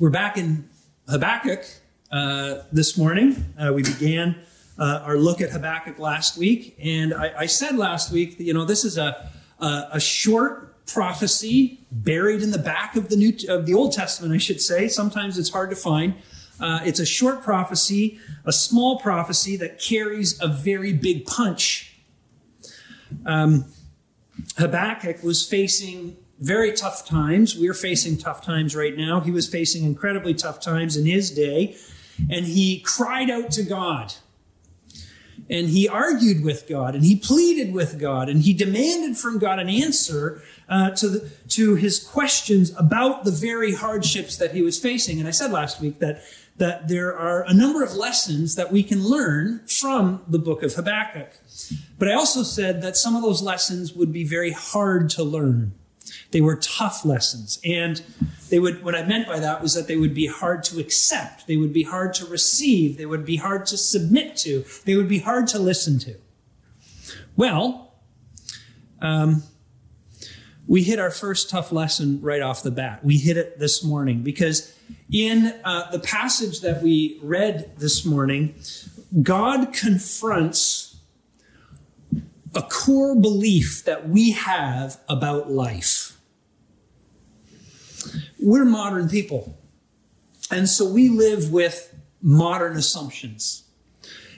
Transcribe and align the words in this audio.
We're 0.00 0.08
back 0.08 0.38
in 0.38 0.66
Habakkuk 1.10 1.62
uh, 2.10 2.62
this 2.72 2.96
morning. 2.96 3.52
Uh, 3.58 3.74
we 3.74 3.82
began 3.82 4.34
uh, 4.78 5.02
our 5.04 5.18
look 5.18 5.42
at 5.42 5.50
Habakkuk 5.50 5.98
last 5.98 6.38
week, 6.38 6.74
and 6.82 7.12
I, 7.12 7.40
I 7.40 7.44
said 7.44 7.76
last 7.76 8.10
week, 8.10 8.38
that, 8.38 8.44
you 8.44 8.54
know, 8.54 8.64
this 8.64 8.82
is 8.82 8.96
a, 8.96 9.30
a, 9.58 9.88
a 9.92 10.00
short 10.00 10.86
prophecy 10.86 11.80
buried 11.92 12.42
in 12.42 12.50
the 12.50 12.58
back 12.58 12.96
of 12.96 13.10
the 13.10 13.16
New 13.16 13.34
of 13.50 13.66
the 13.66 13.74
Old 13.74 13.92
Testament, 13.92 14.32
I 14.32 14.38
should 14.38 14.62
say. 14.62 14.88
Sometimes 14.88 15.36
it's 15.36 15.50
hard 15.50 15.68
to 15.68 15.76
find. 15.76 16.14
Uh, 16.58 16.80
it's 16.82 16.98
a 16.98 17.04
short 17.04 17.42
prophecy, 17.42 18.18
a 18.46 18.52
small 18.52 18.98
prophecy 19.00 19.54
that 19.58 19.78
carries 19.78 20.40
a 20.40 20.48
very 20.48 20.94
big 20.94 21.26
punch. 21.26 21.94
Um, 23.26 23.66
Habakkuk 24.56 25.22
was 25.22 25.46
facing 25.46 26.16
very 26.40 26.72
tough 26.72 27.06
times. 27.06 27.54
We're 27.56 27.74
facing 27.74 28.16
tough 28.16 28.42
times 28.44 28.74
right 28.74 28.96
now. 28.96 29.20
He 29.20 29.30
was 29.30 29.46
facing 29.46 29.84
incredibly 29.84 30.34
tough 30.34 30.60
times 30.60 30.96
in 30.96 31.06
his 31.06 31.30
day, 31.30 31.76
and 32.30 32.46
he 32.46 32.80
cried 32.80 33.30
out 33.30 33.50
to 33.52 33.62
God. 33.62 34.14
And 35.48 35.68
he 35.68 35.88
argued 35.88 36.44
with 36.44 36.68
God, 36.68 36.94
and 36.94 37.04
he 37.04 37.16
pleaded 37.16 37.74
with 37.74 37.98
God, 37.98 38.28
and 38.28 38.42
he 38.42 38.52
demanded 38.52 39.16
from 39.16 39.38
God 39.38 39.58
an 39.58 39.68
answer 39.68 40.42
uh, 40.68 40.90
to, 40.90 41.08
the, 41.08 41.30
to 41.48 41.74
his 41.74 41.98
questions 41.98 42.72
about 42.78 43.24
the 43.24 43.32
very 43.32 43.74
hardships 43.74 44.36
that 44.36 44.52
he 44.52 44.62
was 44.62 44.78
facing. 44.78 45.18
And 45.18 45.26
I 45.26 45.32
said 45.32 45.50
last 45.50 45.80
week 45.80 45.98
that, 45.98 46.22
that 46.58 46.86
there 46.86 47.16
are 47.16 47.42
a 47.42 47.52
number 47.52 47.82
of 47.82 47.94
lessons 47.94 48.54
that 48.54 48.70
we 48.70 48.84
can 48.84 49.02
learn 49.04 49.66
from 49.66 50.22
the 50.28 50.38
book 50.38 50.62
of 50.62 50.74
Habakkuk. 50.74 51.32
But 51.98 52.08
I 52.08 52.14
also 52.14 52.44
said 52.44 52.80
that 52.82 52.96
some 52.96 53.16
of 53.16 53.22
those 53.22 53.42
lessons 53.42 53.92
would 53.92 54.12
be 54.12 54.24
very 54.24 54.52
hard 54.52 55.10
to 55.10 55.24
learn. 55.24 55.72
They 56.32 56.40
were 56.40 56.56
tough 56.56 57.04
lessons. 57.04 57.58
And 57.64 58.02
they 58.50 58.58
would, 58.58 58.84
what 58.84 58.94
I 58.94 59.04
meant 59.04 59.26
by 59.26 59.40
that 59.40 59.62
was 59.62 59.74
that 59.74 59.88
they 59.88 59.96
would 59.96 60.14
be 60.14 60.26
hard 60.26 60.62
to 60.64 60.78
accept. 60.78 61.46
They 61.46 61.56
would 61.56 61.72
be 61.72 61.82
hard 61.82 62.14
to 62.14 62.26
receive. 62.26 62.98
They 62.98 63.06
would 63.06 63.24
be 63.24 63.36
hard 63.36 63.66
to 63.66 63.76
submit 63.76 64.36
to. 64.38 64.64
They 64.84 64.96
would 64.96 65.08
be 65.08 65.18
hard 65.18 65.46
to 65.48 65.58
listen 65.58 65.98
to. 66.00 66.14
Well, 67.36 67.94
um, 69.00 69.42
we 70.66 70.84
hit 70.84 71.00
our 71.00 71.10
first 71.10 71.50
tough 71.50 71.72
lesson 71.72 72.20
right 72.22 72.42
off 72.42 72.62
the 72.62 72.70
bat. 72.70 73.04
We 73.04 73.18
hit 73.18 73.36
it 73.36 73.58
this 73.58 73.82
morning 73.82 74.22
because 74.22 74.72
in 75.12 75.52
uh, 75.64 75.90
the 75.90 75.98
passage 75.98 76.60
that 76.60 76.82
we 76.82 77.18
read 77.22 77.72
this 77.78 78.04
morning, 78.04 78.54
God 79.22 79.72
confronts 79.72 80.96
a 82.54 82.62
core 82.62 83.16
belief 83.16 83.84
that 83.84 84.08
we 84.08 84.30
have 84.32 85.00
about 85.08 85.50
life. 85.50 86.19
We're 88.40 88.64
modern 88.64 89.08
people. 89.08 89.58
And 90.50 90.68
so 90.68 90.90
we 90.90 91.08
live 91.08 91.52
with 91.52 91.94
modern 92.22 92.76
assumptions. 92.76 93.64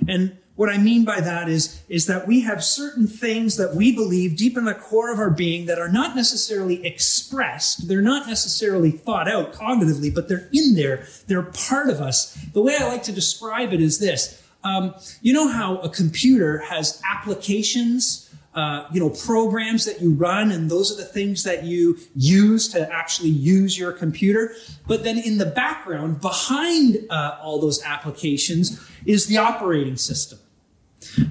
And 0.09 0.37
what 0.55 0.69
I 0.69 0.77
mean 0.77 1.05
by 1.05 1.21
that 1.21 1.49
is, 1.49 1.83
is 1.89 2.07
that 2.07 2.27
we 2.27 2.43
have 2.43 2.63
certain 2.63 3.07
things 3.07 3.57
that 3.57 3.75
we 3.75 3.93
believe 3.93 4.37
deep 4.37 4.57
in 4.57 4.65
the 4.67 4.75
core 4.75 5.11
of 5.11 5.19
our 5.19 5.31
being 5.31 5.67
that 5.67 5.79
are 5.79 5.89
not 5.89 6.15
necessarily 6.15 6.85
expressed. 6.85 7.89
They're 7.89 8.03
not 8.03 8.29
necessarily 8.29 8.91
thought 8.91 9.29
out 9.29 9.55
cognitively, 9.55 10.15
but 10.15 10.29
they're 10.29 10.49
in 10.53 10.75
there. 10.75 11.07
They're 11.27 11.43
part 11.43 11.89
of 11.89 12.01
us. 12.01 12.35
The 12.53 12.61
way 12.61 12.77
I 12.79 12.87
like 12.87 13.03
to 13.05 13.13
describe 13.13 13.73
it 13.73 13.81
is 13.81 13.99
this. 13.99 14.43
Um, 14.63 14.95
you 15.23 15.33
know 15.33 15.49
how 15.49 15.79
a 15.79 15.89
computer 15.89 16.59
has 16.59 17.01
applications 17.11 18.32
uh, 18.55 18.87
you 18.93 19.01
know, 19.01 19.09
programs 19.09 19.85
that 19.87 20.01
you 20.03 20.13
run, 20.13 20.53
and 20.53 20.71
those 20.71 20.93
are 20.93 20.97
the 20.97 21.09
things 21.09 21.43
that 21.45 21.65
you 21.65 21.99
use 22.15 22.69
to 22.69 22.93
actually 22.93 23.31
use 23.31 23.79
your 23.79 23.93
computer. 23.93 24.55
But 24.87 25.05
then 25.05 25.19
in 25.19 25.39
the 25.39 25.47
background, 25.47 26.21
behind 26.21 27.07
uh, 27.09 27.39
all 27.43 27.61
those 27.61 27.83
applications, 27.83 28.79
is 29.07 29.27
the 29.27 29.39
operating 29.39 29.97
system. 29.97 30.39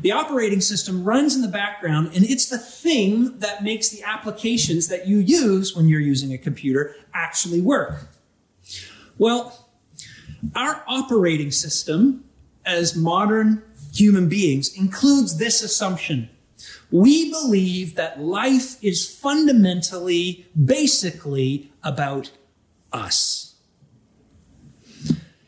The 0.01 0.11
operating 0.11 0.61
system 0.61 1.03
runs 1.03 1.35
in 1.35 1.41
the 1.41 1.47
background, 1.47 2.11
and 2.13 2.25
it's 2.25 2.49
the 2.49 2.57
thing 2.57 3.39
that 3.39 3.63
makes 3.63 3.89
the 3.89 4.03
applications 4.03 4.87
that 4.87 5.07
you 5.07 5.17
use 5.17 5.75
when 5.75 5.87
you're 5.87 6.01
using 6.01 6.33
a 6.33 6.37
computer 6.37 6.95
actually 7.13 7.61
work. 7.61 8.07
Well, 9.17 9.69
our 10.55 10.83
operating 10.87 11.51
system 11.51 12.25
as 12.65 12.95
modern 12.95 13.63
human 13.93 14.27
beings 14.27 14.75
includes 14.75 15.37
this 15.37 15.61
assumption 15.61 16.29
we 16.91 17.31
believe 17.31 17.95
that 17.95 18.19
life 18.19 18.83
is 18.83 19.09
fundamentally, 19.09 20.45
basically 20.65 21.71
about 21.83 22.31
us. 22.91 23.55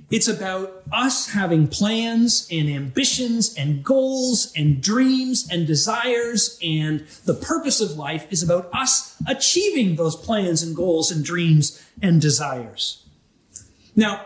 It's 0.09 0.27
about 0.27 0.83
us 0.91 1.29
having 1.31 1.67
plans 1.67 2.47
and 2.51 2.69
ambitions 2.69 3.55
and 3.57 3.83
goals 3.83 4.53
and 4.55 4.79
dreams 4.79 5.47
and 5.51 5.65
desires. 5.65 6.59
And 6.61 7.07
the 7.25 7.33
purpose 7.33 7.81
of 7.81 7.97
life 7.97 8.27
is 8.29 8.43
about 8.43 8.69
us 8.73 9.15
achieving 9.27 9.95
those 9.95 10.15
plans 10.15 10.61
and 10.61 10.75
goals 10.75 11.09
and 11.11 11.25
dreams 11.25 11.83
and 11.99 12.21
desires. 12.21 13.03
Now, 13.95 14.23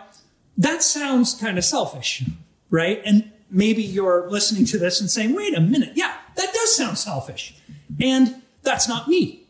that 0.57 0.83
sounds 0.83 1.33
kind 1.33 1.57
of 1.57 1.63
selfish, 1.63 2.25
right? 2.69 3.01
And 3.06 3.31
maybe 3.50 3.81
you're 3.81 4.29
listening 4.29 4.66
to 4.66 4.77
this 4.77 5.00
and 5.00 5.09
saying, 5.09 5.33
wait 5.35 5.56
a 5.56 5.61
minute, 5.61 5.94
yeah, 5.95 6.17
that 6.38 6.53
does 6.53 6.75
sound 6.75 6.98
selfish. 6.98 7.56
And 8.00 8.42
that's 8.64 8.88
not 8.88 9.08
me. 9.08 9.48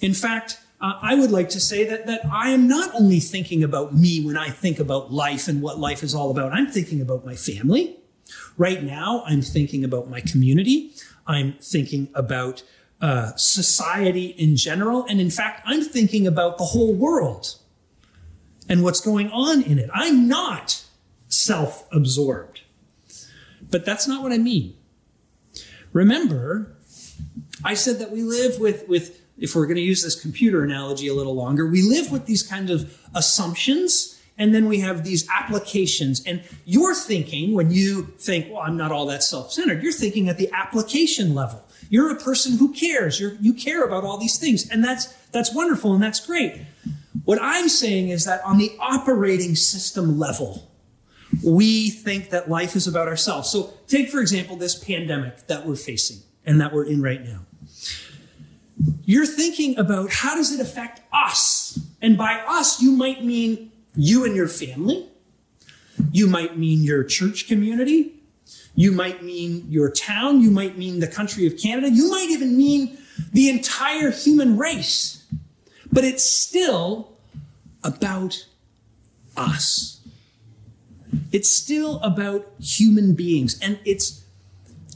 In 0.00 0.14
fact, 0.14 0.58
uh, 0.80 0.98
I 1.02 1.14
would 1.14 1.30
like 1.30 1.48
to 1.50 1.60
say 1.60 1.84
that, 1.84 2.06
that 2.06 2.24
I 2.30 2.50
am 2.50 2.68
not 2.68 2.94
only 2.94 3.18
thinking 3.18 3.64
about 3.64 3.94
me 3.94 4.24
when 4.24 4.36
I 4.36 4.50
think 4.50 4.78
about 4.78 5.12
life 5.12 5.48
and 5.48 5.60
what 5.60 5.78
life 5.78 6.02
is 6.02 6.14
all 6.14 6.30
about, 6.30 6.52
I'm 6.52 6.68
thinking 6.68 7.00
about 7.00 7.26
my 7.26 7.34
family. 7.34 7.96
Right 8.56 8.82
now, 8.82 9.24
I'm 9.26 9.42
thinking 9.42 9.84
about 9.84 10.08
my 10.08 10.20
community. 10.20 10.92
I'm 11.26 11.54
thinking 11.60 12.08
about 12.14 12.62
uh, 13.00 13.32
society 13.36 14.26
in 14.26 14.56
general. 14.56 15.04
And 15.08 15.20
in 15.20 15.30
fact, 15.30 15.62
I'm 15.64 15.82
thinking 15.82 16.26
about 16.26 16.58
the 16.58 16.64
whole 16.64 16.94
world 16.94 17.56
and 18.68 18.82
what's 18.82 19.00
going 19.00 19.30
on 19.30 19.62
in 19.62 19.78
it. 19.78 19.90
I'm 19.92 20.28
not 20.28 20.84
self 21.28 21.86
absorbed. 21.92 22.62
But 23.70 23.84
that's 23.84 24.06
not 24.06 24.22
what 24.22 24.32
I 24.32 24.38
mean. 24.38 24.77
Remember, 25.92 26.76
I 27.64 27.74
said 27.74 27.98
that 27.98 28.10
we 28.10 28.22
live 28.22 28.58
with, 28.58 28.88
with 28.88 29.20
if 29.38 29.54
we're 29.54 29.66
going 29.66 29.76
to 29.76 29.82
use 29.82 30.02
this 30.02 30.20
computer 30.20 30.62
analogy 30.62 31.08
a 31.08 31.14
little 31.14 31.34
longer, 31.34 31.66
we 31.66 31.82
live 31.82 32.10
with 32.10 32.26
these 32.26 32.42
kind 32.42 32.70
of 32.70 32.98
assumptions 33.14 34.18
and 34.38 34.54
then 34.54 34.66
we 34.66 34.78
have 34.78 35.04
these 35.04 35.28
applications. 35.28 36.24
And 36.24 36.42
you're 36.64 36.94
thinking, 36.94 37.54
when 37.54 37.72
you 37.72 38.04
think, 38.18 38.52
well, 38.52 38.62
I'm 38.62 38.76
not 38.76 38.92
all 38.92 39.06
that 39.06 39.24
self 39.24 39.52
centered, 39.52 39.82
you're 39.82 39.92
thinking 39.92 40.28
at 40.28 40.38
the 40.38 40.50
application 40.52 41.34
level. 41.34 41.64
You're 41.90 42.10
a 42.10 42.20
person 42.20 42.56
who 42.58 42.72
cares. 42.72 43.18
You're, 43.18 43.34
you 43.40 43.52
care 43.52 43.84
about 43.84 44.04
all 44.04 44.18
these 44.18 44.38
things. 44.38 44.68
And 44.70 44.84
that's, 44.84 45.06
that's 45.32 45.52
wonderful 45.52 45.92
and 45.94 46.02
that's 46.02 46.24
great. 46.24 46.62
What 47.24 47.38
I'm 47.42 47.68
saying 47.68 48.10
is 48.10 48.24
that 48.26 48.42
on 48.44 48.58
the 48.58 48.72
operating 48.78 49.56
system 49.56 50.18
level, 50.18 50.67
we 51.44 51.90
think 51.90 52.30
that 52.30 52.48
life 52.48 52.74
is 52.74 52.86
about 52.86 53.08
ourselves. 53.08 53.50
So, 53.50 53.74
take, 53.86 54.08
for 54.08 54.20
example, 54.20 54.56
this 54.56 54.74
pandemic 54.74 55.46
that 55.46 55.66
we're 55.66 55.76
facing 55.76 56.18
and 56.44 56.60
that 56.60 56.72
we're 56.72 56.84
in 56.84 57.02
right 57.02 57.22
now. 57.22 57.40
You're 59.04 59.26
thinking 59.26 59.78
about 59.78 60.12
how 60.12 60.34
does 60.34 60.52
it 60.52 60.60
affect 60.60 61.00
us? 61.12 61.78
And 62.00 62.16
by 62.16 62.42
us, 62.46 62.80
you 62.80 62.92
might 62.92 63.24
mean 63.24 63.72
you 63.94 64.24
and 64.24 64.34
your 64.36 64.48
family. 64.48 65.06
You 66.12 66.26
might 66.26 66.56
mean 66.56 66.82
your 66.82 67.04
church 67.04 67.48
community. 67.48 68.14
You 68.74 68.92
might 68.92 69.22
mean 69.22 69.66
your 69.68 69.90
town. 69.90 70.40
You 70.40 70.50
might 70.50 70.78
mean 70.78 71.00
the 71.00 71.08
country 71.08 71.46
of 71.46 71.58
Canada. 71.58 71.90
You 71.90 72.10
might 72.10 72.30
even 72.30 72.56
mean 72.56 72.96
the 73.32 73.48
entire 73.48 74.10
human 74.10 74.56
race. 74.56 75.26
But 75.92 76.04
it's 76.04 76.22
still 76.22 77.12
about 77.82 78.46
us. 79.36 79.97
It's 81.32 81.50
still 81.50 82.00
about 82.00 82.46
human 82.60 83.14
beings. 83.14 83.58
And 83.60 83.78
it's, 83.84 84.24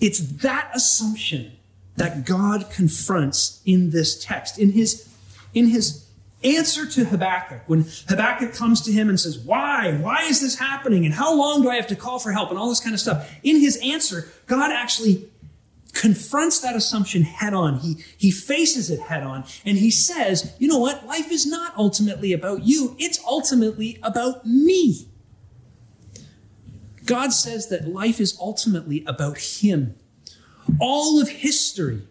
it's 0.01 0.21
that 0.21 0.71
assumption 0.75 1.53
that 1.97 2.25
God 2.25 2.71
confronts 2.71 3.61
in 3.65 3.91
this 3.91 4.23
text, 4.23 4.59
in 4.59 4.73
his, 4.73 5.09
in 5.55 5.69
his 5.69 6.07
answer 6.43 6.87
to 6.87 7.05
Habakkuk. 7.05 7.63
When 7.67 7.87
Habakkuk 8.09 8.55
comes 8.55 8.81
to 8.83 8.93
him 8.93 9.09
and 9.09 9.19
says, 9.21 9.39
Why? 9.39 9.93
Why 10.01 10.23
is 10.25 10.41
this 10.41 10.59
happening? 10.59 11.05
And 11.05 11.15
how 11.15 11.37
long 11.37 11.63
do 11.63 11.71
I 11.71 11.77
have 11.77 11.87
to 11.89 11.97
call 11.97 12.19
for 12.19 12.33
help? 12.33 12.51
And 12.51 12.59
all 12.59 12.69
this 12.69 12.81
kind 12.81 12.95
of 12.95 13.01
stuff. 13.01 13.31
In 13.43 13.61
his 13.61 13.79
answer, 13.83 14.29
God 14.47 14.73
actually 14.73 15.29
confronts 15.93 16.61
that 16.61 16.75
assumption 16.75 17.23
head 17.23 17.55
on. 17.55 17.79
He, 17.79 17.97
he 18.17 18.31
faces 18.31 18.91
it 18.91 19.01
head 19.01 19.23
on 19.23 19.45
and 19.65 19.79
he 19.79 19.91
says, 19.91 20.55
You 20.59 20.69
know 20.69 20.79
what? 20.79 21.07
Life 21.07 21.31
is 21.31 21.47
not 21.47 21.75
ultimately 21.77 22.33
about 22.33 22.65
you, 22.65 22.97
it's 22.99 23.21
ultimately 23.27 23.99
about 24.03 24.47
me. 24.47 25.09
God 27.07 27.33
says 27.33 27.69
that 27.69 27.89
life 27.89 28.21
is 28.21 28.37
ultimately 28.41 29.05
about 29.07 29.39
Him. 29.39 29.97
All 30.81 31.21
of 31.21 31.29
history 31.29 32.03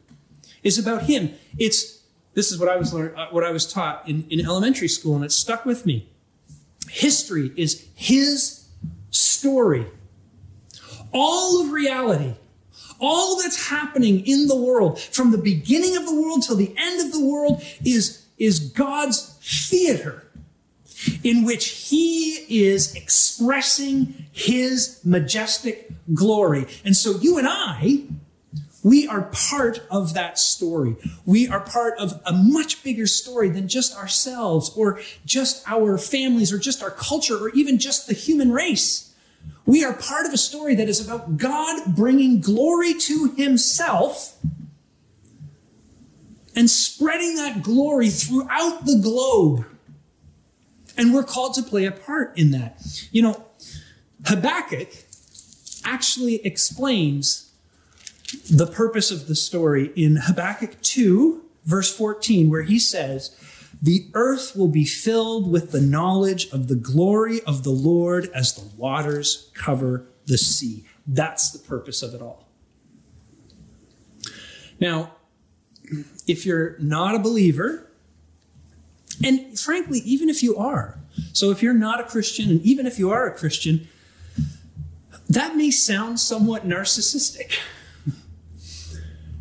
is 0.63 0.77
about 0.77 1.03
Him. 1.03 1.33
It's 1.57 2.01
this 2.33 2.51
is 2.51 2.59
what 2.59 2.69
I 2.69 2.77
was 2.77 2.93
learned, 2.93 3.17
uh, 3.17 3.27
what 3.31 3.43
I 3.43 3.51
was 3.51 3.71
taught 3.71 4.07
in, 4.07 4.25
in 4.29 4.45
elementary 4.45 4.87
school, 4.87 5.15
and 5.15 5.25
it 5.25 5.31
stuck 5.31 5.65
with 5.65 5.85
me. 5.85 6.09
History 6.89 7.51
is 7.57 7.87
his 7.93 8.69
story. 9.09 9.85
All 11.13 11.61
of 11.61 11.71
reality, 11.71 12.35
all 12.99 13.41
that's 13.41 13.67
happening 13.67 14.25
in 14.25 14.47
the 14.47 14.55
world, 14.55 14.99
from 14.99 15.31
the 15.31 15.37
beginning 15.37 15.97
of 15.97 16.05
the 16.05 16.15
world 16.15 16.43
till 16.43 16.55
the 16.55 16.73
end 16.77 17.05
of 17.05 17.11
the 17.11 17.25
world, 17.25 17.61
is, 17.83 18.25
is 18.37 18.59
God's 18.59 19.37
theater 19.41 20.25
in 21.23 21.45
which 21.45 21.67
he 21.89 22.45
is 22.49 22.93
expressing 22.95 24.25
his 24.31 24.99
majestic 25.03 25.91
glory. 26.13 26.65
And 26.83 26.95
so 26.95 27.17
you 27.17 27.37
and 27.37 27.47
I, 27.49 28.03
we 28.83 29.07
are 29.07 29.29
part 29.51 29.81
of 29.91 30.13
that 30.15 30.39
story. 30.39 30.95
We 31.25 31.47
are 31.47 31.59
part 31.59 31.97
of 31.99 32.19
a 32.25 32.33
much 32.33 32.83
bigger 32.83 33.05
story 33.05 33.49
than 33.49 33.67
just 33.67 33.95
ourselves 33.95 34.71
or 34.75 34.99
just 35.25 35.63
our 35.67 35.97
families 35.97 36.51
or 36.51 36.57
just 36.57 36.81
our 36.81 36.91
culture 36.91 37.37
or 37.37 37.49
even 37.49 37.77
just 37.77 38.07
the 38.07 38.13
human 38.13 38.51
race. 38.51 39.13
We 39.65 39.83
are 39.85 39.93
part 39.93 40.25
of 40.25 40.33
a 40.33 40.37
story 40.37 40.75
that 40.75 40.89
is 40.89 41.05
about 41.05 41.37
God 41.37 41.95
bringing 41.95 42.41
glory 42.41 42.93
to 42.95 43.33
himself 43.37 44.37
and 46.55 46.69
spreading 46.69 47.35
that 47.35 47.61
glory 47.61 48.09
throughout 48.09 48.85
the 48.85 48.99
globe. 49.01 49.65
And 51.01 51.15
we're 51.15 51.23
called 51.23 51.55
to 51.55 51.63
play 51.63 51.85
a 51.85 51.91
part 51.91 52.37
in 52.37 52.51
that. 52.51 52.79
You 53.11 53.23
know, 53.23 53.45
Habakkuk 54.27 54.89
actually 55.83 56.45
explains 56.45 57.51
the 58.47 58.67
purpose 58.67 59.09
of 59.09 59.25
the 59.25 59.33
story 59.33 59.91
in 59.95 60.17
Habakkuk 60.17 60.79
2, 60.83 61.43
verse 61.65 61.91
14, 61.91 62.51
where 62.51 62.61
he 62.61 62.77
says, 62.77 63.35
The 63.81 64.11
earth 64.13 64.55
will 64.55 64.67
be 64.67 64.85
filled 64.85 65.51
with 65.51 65.71
the 65.71 65.81
knowledge 65.81 66.47
of 66.51 66.67
the 66.67 66.75
glory 66.75 67.41
of 67.47 67.63
the 67.63 67.71
Lord 67.71 68.29
as 68.35 68.53
the 68.53 68.69
waters 68.77 69.49
cover 69.55 70.05
the 70.27 70.37
sea. 70.37 70.85
That's 71.07 71.49
the 71.49 71.67
purpose 71.67 72.03
of 72.03 72.13
it 72.13 72.21
all. 72.21 72.47
Now, 74.79 75.13
if 76.27 76.45
you're 76.45 76.77
not 76.77 77.15
a 77.15 77.19
believer, 77.19 77.90
and 79.23 79.59
frankly, 79.59 79.99
even 79.99 80.29
if 80.29 80.43
you 80.43 80.57
are, 80.57 80.99
so 81.33 81.51
if 81.51 81.61
you're 81.61 81.73
not 81.73 81.99
a 81.99 82.03
Christian, 82.03 82.49
and 82.49 82.61
even 82.61 82.85
if 82.85 82.97
you 82.99 83.09
are 83.11 83.27
a 83.27 83.35
Christian, 83.35 83.87
that 85.29 85.55
may 85.55 85.71
sound 85.71 86.19
somewhat 86.19 86.67
narcissistic. 86.67 87.57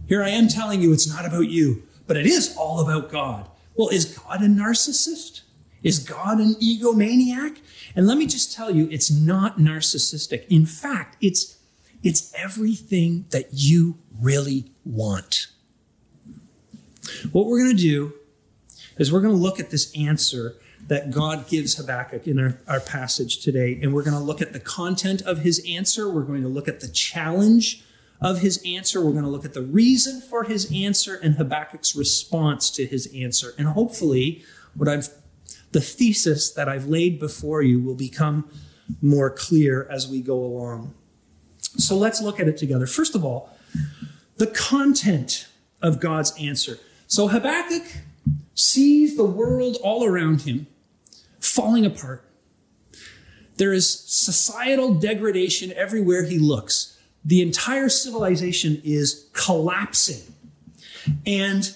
Here 0.06 0.22
I 0.22 0.31
am 0.31 0.49
telling 0.49 0.81
you 0.81 0.93
it's 0.93 1.08
not 1.08 1.25
about 1.25 1.49
you, 1.49 1.82
but 2.06 2.17
it 2.17 2.26
is 2.26 2.56
all 2.56 2.81
about 2.81 3.11
God. 3.11 3.49
Well, 3.76 3.88
is 3.88 4.05
God 4.05 4.43
a 4.43 4.46
narcissist? 4.46 5.43
Is 5.82 5.99
God 5.99 6.38
an 6.38 6.55
egomaniac? 6.56 7.58
And 7.96 8.06
let 8.06 8.19
me 8.19 8.26
just 8.26 8.52
tell 8.52 8.75
you, 8.75 8.88
it's 8.90 9.11
not 9.11 9.58
narcissistic. 9.58 10.46
In 10.49 10.67
fact, 10.67 11.17
it's, 11.20 11.58
it's 12.02 12.32
everything 12.34 13.26
that 13.31 13.49
you 13.52 13.99
really 14.20 14.70
want. 14.84 15.46
What 17.32 17.46
we're 17.46 17.64
going 17.64 17.76
to 17.76 17.82
do 17.82 18.12
is 19.00 19.11
we're 19.11 19.23
going 19.23 19.35
to 19.35 19.41
look 19.41 19.58
at 19.58 19.70
this 19.70 19.93
answer 19.97 20.56
that 20.87 21.11
God 21.11 21.49
gives 21.49 21.76
Habakkuk 21.76 22.26
in 22.26 22.38
our, 22.38 22.61
our 22.69 22.81
passage 22.81 23.41
today. 23.41 23.79
And 23.82 23.94
we're 23.94 24.02
going 24.02 24.17
to 24.17 24.23
look 24.23 24.43
at 24.43 24.52
the 24.52 24.61
content 24.61 25.23
of 25.23 25.38
his 25.38 25.64
answer. 25.67 26.08
We're 26.11 26.23
going 26.23 26.43
to 26.43 26.49
look 26.49 26.69
at 26.69 26.81
the 26.81 26.88
challenge 26.88 27.82
of 28.20 28.41
his 28.41 28.62
answer. 28.67 29.00
We're 29.00 29.12
going 29.12 29.25
to 29.25 29.31
look 29.31 29.47
at 29.47 29.55
the 29.55 29.62
reason 29.62 30.20
for 30.20 30.44
his 30.44 30.70
answer 30.70 31.17
and 31.17 31.37
Habakkuk's 31.37 31.97
response 31.97 32.69
to 32.73 32.85
his 32.85 33.11
answer. 33.17 33.55
And 33.56 33.69
hopefully, 33.69 34.44
what 34.75 34.88
I've 34.88 35.08
the 35.73 35.81
thesis 35.81 36.50
that 36.50 36.69
I've 36.69 36.87
laid 36.87 37.20
before 37.20 37.62
you 37.62 37.81
will 37.81 37.94
become 37.94 38.50
more 39.00 39.31
clear 39.31 39.87
as 39.91 40.08
we 40.08 40.20
go 40.20 40.35
along. 40.35 40.93
So 41.61 41.96
let's 41.96 42.20
look 42.20 42.41
at 42.41 42.49
it 42.49 42.56
together. 42.56 42.87
First 42.87 43.14
of 43.14 43.25
all, 43.25 43.56
the 44.37 44.49
content 44.49 45.46
of 45.81 46.00
God's 46.00 46.32
answer. 46.38 46.79
So 47.06 47.29
Habakkuk 47.29 47.85
sees 48.61 49.17
the 49.17 49.25
world 49.25 49.79
all 49.83 50.05
around 50.05 50.43
him 50.43 50.67
falling 51.41 51.87
apart. 51.87 52.25
There 53.57 53.73
is 53.73 53.89
societal 53.89 54.95
degradation 54.95 55.73
everywhere 55.73 56.25
he 56.25 56.39
looks. 56.39 56.99
The 57.25 57.43
entire 57.43 57.89
civilization 57.89 58.81
is 58.85 59.29
collapsing. 59.33 60.35
And 61.27 61.75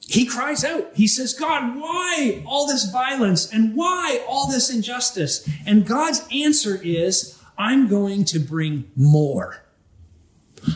he 0.00 0.26
cries 0.26 0.64
out. 0.64 0.90
He 0.94 1.06
says, 1.06 1.32
God, 1.34 1.76
why 1.78 2.42
all 2.46 2.66
this 2.66 2.90
violence 2.90 3.52
and 3.52 3.76
why 3.76 4.24
all 4.28 4.50
this 4.50 4.68
injustice? 4.68 5.48
And 5.66 5.86
God's 5.86 6.26
answer 6.32 6.80
is, 6.82 7.40
I'm 7.56 7.88
going 7.88 8.24
to 8.26 8.38
bring 8.38 8.90
more. 8.96 9.62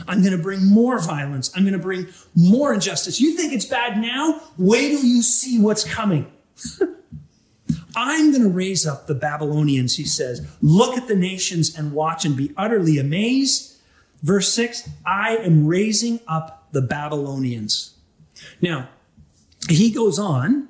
I'm 0.07 0.21
going 0.21 0.37
to 0.37 0.43
bring 0.43 0.67
more 0.67 0.99
violence. 1.01 1.51
I'm 1.55 1.63
going 1.65 1.75
to 1.75 1.79
bring 1.79 2.09
more 2.35 2.73
injustice. 2.73 3.21
You 3.21 3.37
think 3.37 3.53
it's 3.53 3.67
bad 3.67 3.99
now? 3.99 4.41
Wait 4.57 4.89
till 4.89 5.05
you 5.05 5.23
see 5.23 5.61
what's 5.61 5.85
coming. 5.85 6.31
I'm 7.97 8.33
going 8.33 8.43
to 8.43 8.49
raise 8.49 8.87
up 8.87 9.07
the 9.07 9.15
Babylonians, 9.15 9.97
he 9.97 10.05
says. 10.05 10.47
Look 10.61 10.97
at 10.97 11.07
the 11.07 11.15
nations 11.15 11.77
and 11.77 11.93
watch 11.93 12.25
and 12.25 12.37
be 12.37 12.53
utterly 12.57 12.99
amazed. 12.99 13.77
Verse 14.23 14.53
6 14.53 14.89
I 15.07 15.37
am 15.37 15.67
raising 15.67 16.21
up 16.27 16.69
the 16.73 16.83
Babylonians. 16.83 17.97
Now, 18.61 18.89
he 19.69 19.91
goes 19.91 20.19
on, 20.19 20.69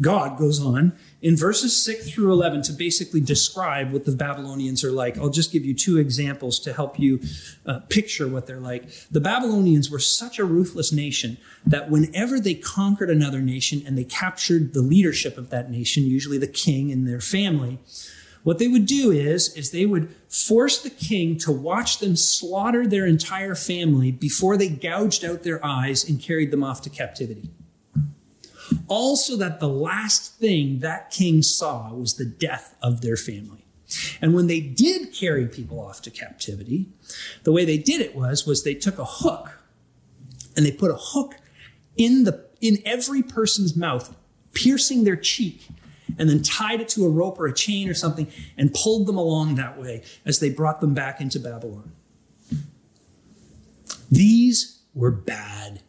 God 0.00 0.38
goes 0.38 0.64
on 0.64 0.92
in 1.22 1.36
verses 1.36 1.80
6 1.84 2.10
through 2.10 2.32
11 2.32 2.62
to 2.62 2.72
basically 2.72 3.20
describe 3.20 3.92
what 3.92 4.04
the 4.04 4.12
Babylonians 4.12 4.82
are 4.82 4.90
like. 4.90 5.16
I'll 5.16 5.30
just 5.30 5.52
give 5.52 5.64
you 5.64 5.72
two 5.72 5.96
examples 5.98 6.58
to 6.60 6.72
help 6.72 6.98
you 6.98 7.20
uh, 7.64 7.78
picture 7.88 8.26
what 8.26 8.46
they're 8.46 8.60
like. 8.60 8.90
The 9.10 9.20
Babylonians 9.20 9.88
were 9.88 10.00
such 10.00 10.40
a 10.40 10.44
ruthless 10.44 10.92
nation 10.92 11.38
that 11.64 11.88
whenever 11.88 12.40
they 12.40 12.54
conquered 12.54 13.08
another 13.08 13.40
nation 13.40 13.82
and 13.86 13.96
they 13.96 14.04
captured 14.04 14.74
the 14.74 14.82
leadership 14.82 15.38
of 15.38 15.50
that 15.50 15.70
nation, 15.70 16.02
usually 16.04 16.38
the 16.38 16.48
king 16.48 16.90
and 16.90 17.06
their 17.06 17.20
family, 17.20 17.78
what 18.42 18.58
they 18.58 18.66
would 18.66 18.86
do 18.86 19.12
is, 19.12 19.54
is 19.54 19.70
they 19.70 19.86
would 19.86 20.12
force 20.28 20.82
the 20.82 20.90
king 20.90 21.38
to 21.38 21.52
watch 21.52 21.98
them 21.98 22.16
slaughter 22.16 22.84
their 22.84 23.06
entire 23.06 23.54
family 23.54 24.10
before 24.10 24.56
they 24.56 24.68
gouged 24.68 25.24
out 25.24 25.44
their 25.44 25.64
eyes 25.64 26.02
and 26.08 26.20
carried 26.20 26.50
them 26.50 26.64
off 26.64 26.82
to 26.82 26.90
captivity 26.90 27.48
also 28.88 29.36
that 29.36 29.60
the 29.60 29.68
last 29.68 30.38
thing 30.38 30.80
that 30.80 31.10
king 31.10 31.42
saw 31.42 31.92
was 31.92 32.14
the 32.14 32.24
death 32.24 32.76
of 32.82 33.00
their 33.00 33.16
family. 33.16 33.64
And 34.20 34.34
when 34.34 34.46
they 34.46 34.60
did 34.60 35.12
carry 35.12 35.46
people 35.46 35.80
off 35.80 36.02
to 36.02 36.10
captivity, 36.10 36.88
the 37.42 37.52
way 37.52 37.64
they 37.64 37.78
did 37.78 38.00
it 38.00 38.14
was, 38.14 38.46
was 38.46 38.64
they 38.64 38.74
took 38.74 38.98
a 38.98 39.04
hook 39.04 39.58
and 40.56 40.64
they 40.64 40.72
put 40.72 40.90
a 40.90 40.96
hook 40.98 41.36
in 41.96 42.24
the, 42.24 42.46
in 42.60 42.78
every 42.84 43.22
person's 43.22 43.76
mouth, 43.76 44.16
piercing 44.54 45.04
their 45.04 45.16
cheek, 45.16 45.68
and 46.18 46.28
then 46.28 46.42
tied 46.42 46.80
it 46.80 46.88
to 46.90 47.04
a 47.04 47.08
rope 47.08 47.38
or 47.38 47.46
a 47.46 47.54
chain 47.54 47.88
or 47.88 47.94
something 47.94 48.30
and 48.56 48.72
pulled 48.74 49.06
them 49.06 49.16
along 49.16 49.54
that 49.54 49.78
way 49.78 50.02
as 50.24 50.40
they 50.40 50.50
brought 50.50 50.80
them 50.80 50.94
back 50.94 51.20
into 51.20 51.40
Babylon. 51.40 51.92
These 54.10 54.82
were 54.94 55.10
bad 55.10 55.80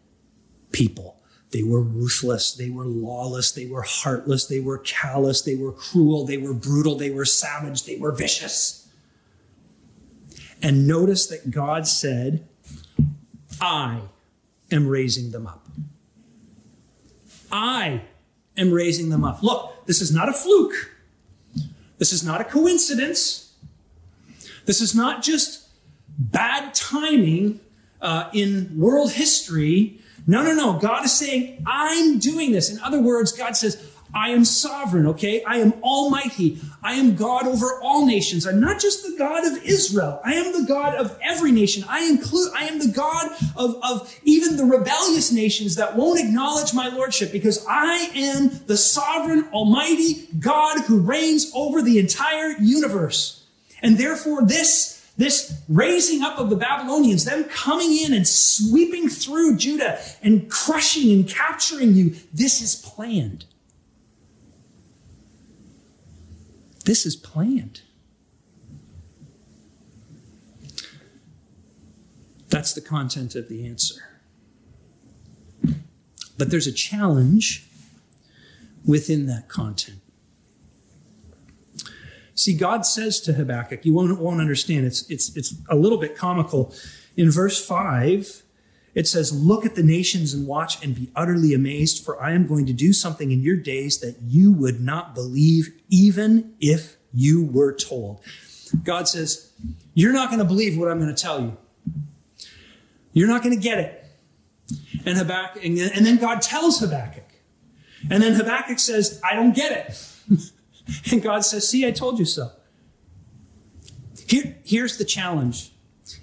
people. 0.72 1.20
They 1.54 1.62
were 1.62 1.82
ruthless. 1.82 2.52
They 2.52 2.72
were 2.72 2.86
lawless. 2.86 3.52
They 3.52 3.68
were 3.68 3.84
heartless. 3.84 4.48
They 4.48 4.60
were 4.60 4.80
callous. 4.80 5.44
They 5.44 5.56
were 5.56 5.72
cruel. 5.72 6.26
They 6.26 6.38
were 6.38 6.54
brutal. 6.54 6.96
They 6.96 7.12
were 7.12 7.26
savage. 7.26 7.84
They 7.84 7.96
were 7.96 8.12
vicious. 8.12 8.90
And 10.64 10.88
notice 10.88 11.28
that 11.28 11.52
God 11.52 11.88
said, 11.88 12.48
I 13.62 14.02
am 14.72 14.88
raising 14.88 15.30
them 15.30 15.46
up. 15.46 15.68
I 17.52 18.02
am 18.58 18.72
raising 18.72 19.10
them 19.10 19.24
up. 19.24 19.44
Look, 19.44 19.86
this 19.86 20.02
is 20.02 20.12
not 20.12 20.28
a 20.28 20.34
fluke. 20.34 20.92
This 22.00 22.12
is 22.12 22.24
not 22.24 22.42
a 22.42 22.46
coincidence. 22.46 23.54
This 24.66 24.82
is 24.82 24.96
not 24.96 25.22
just 25.22 25.68
bad 26.18 26.74
timing 26.74 27.60
uh, 28.02 28.30
in 28.34 28.72
world 28.76 29.12
history 29.12 30.00
no, 30.26 30.42
no, 30.44 30.54
no. 30.54 30.80
God 30.80 31.06
is 31.06 31.12
saying, 31.12 31.64
I'm 31.66 32.20
doing 32.20 32.52
this. 32.52 32.72
In 32.72 32.80
other 32.80 33.02
words, 33.02 33.32
God 33.32 33.58
says, 33.58 33.90
I 34.16 34.30
am 34.30 34.46
sovereign, 34.46 35.08
okay? 35.08 35.44
I 35.44 35.58
am 35.58 35.74
almighty. 35.82 36.60
I 36.84 36.94
am 36.94 37.16
God 37.16 37.48
over 37.48 37.82
all 37.82 38.06
nations. 38.06 38.46
I'm 38.46 38.60
not 38.60 38.80
just 38.80 39.04
the 39.04 39.16
God 39.18 39.44
of 39.46 39.64
Israel. 39.64 40.22
I 40.24 40.36
am 40.36 40.54
the 40.54 40.68
God 40.68 40.94
of 40.96 41.18
every 41.24 41.52
nation. 41.52 41.84
I 41.90 42.06
include, 42.06 42.52
I 42.56 42.66
am 42.66 42.78
the 42.78 42.94
God 42.94 43.32
of, 43.56 43.76
of 43.84 44.20
even 44.24 44.56
the 44.56 44.66
rebellious 44.66 45.32
nations 45.32 45.76
that 45.78 45.96
won't 45.96 46.20
acknowledge 46.20 46.76
my 46.76 46.90
lordship 46.90 47.32
because 47.32 47.66
I 47.68 48.12
am 48.14 48.52
the 48.68 48.78
sovereign, 48.78 49.48
almighty 49.52 50.28
God 50.40 50.82
who 50.82 51.00
reigns 51.00 51.52
over 51.56 51.82
the 51.82 51.98
entire 51.98 52.52
universe. 52.60 53.44
And 53.82 53.98
therefore, 53.98 54.46
this 54.46 54.93
this 55.18 55.62
raising 55.70 56.24
up 56.24 56.40
of 56.40 56.50
the 56.50 56.56
Babylonians, 56.56 57.26
them 57.26 57.44
coming 57.46 57.98
in 57.98 58.14
and 58.14 58.28
sweeping 58.28 59.10
through 59.10 59.58
Judah 59.58 60.00
and 60.24 60.50
crushing 60.50 61.12
and 61.12 61.30
capturing 61.30 61.94
you, 61.94 62.16
this 62.34 62.62
is 62.62 62.76
planned. 62.76 63.46
This 66.86 67.06
is 67.06 67.16
planned. 67.16 67.82
That's 72.50 72.74
the 72.74 72.82
content 72.82 73.36
of 73.36 73.50
the 73.50 73.66
answer. 73.66 73.96
But 76.38 76.50
there's 76.50 76.68
a 76.68 76.74
challenge 76.74 77.68
within 78.86 79.28
that 79.28 79.48
content. 79.48 80.03
See, 82.36 82.56
God 82.56 82.86
says 82.86 83.20
to 83.22 83.34
Habakkuk, 83.34 83.86
you 83.86 83.94
won't, 83.94 84.20
won't 84.20 84.42
understand, 84.42 84.86
it's, 84.86 85.10
it's, 85.10 85.36
it's 85.36 85.56
a 85.70 85.76
little 85.76 86.00
bit 86.00 86.18
comical. 86.18 86.74
In 87.16 87.30
verse 87.30 87.64
5, 87.64 88.44
it 88.96 89.08
says, 89.08 89.32
Look 89.32 89.66
at 89.66 89.76
the 89.76 89.84
nations 89.84 90.34
and 90.34 90.48
watch 90.48 90.84
and 90.84 90.96
be 90.96 91.10
utterly 91.16 91.54
amazed, 91.54 92.04
for 92.04 92.22
I 92.22 92.32
am 92.32 92.48
going 92.48 92.66
to 92.68 92.74
do 92.74 92.94
something 92.94 93.32
in 93.32 93.42
your 93.42 93.56
days 93.56 94.00
that 94.00 94.16
you 94.22 94.52
would 94.52 94.82
not 94.82 95.16
believe, 95.16 95.74
even 95.90 96.54
if 96.60 96.98
you 97.14 97.46
were 97.46 97.74
told. 97.74 98.22
God 98.84 99.08
says, 99.08 99.52
You're 99.94 100.14
not 100.14 100.30
going 100.30 100.40
to 100.40 100.46
believe 100.46 100.78
what 100.78 100.90
I'm 100.90 101.00
going 101.00 101.14
to 101.14 101.22
tell 101.22 101.42
you. 101.42 101.58
You're 103.14 103.28
not 103.28 103.44
going 103.44 103.56
to 103.56 103.62
get 103.62 103.78
it. 103.80 104.00
And 105.06 105.18
Habakkuk, 105.18 105.64
and 105.64 105.78
then 105.78 106.18
God 106.18 106.42
tells 106.42 106.80
Habakkuk. 106.80 107.24
And 108.10 108.24
then 108.24 108.34
Habakkuk 108.34 108.80
says, 108.80 109.22
I 109.24 109.36
don't 109.36 109.56
get 109.56 109.72
it. 109.72 110.42
and 111.12 111.22
God 111.22 111.42
says, 111.42 111.68
See, 111.68 111.86
I 111.86 111.92
told 111.92 112.20
you 112.20 112.26
so. 112.26 112.52
Here, 114.28 114.58
here's 114.64 114.98
the 114.98 115.06
challenge. 115.06 115.72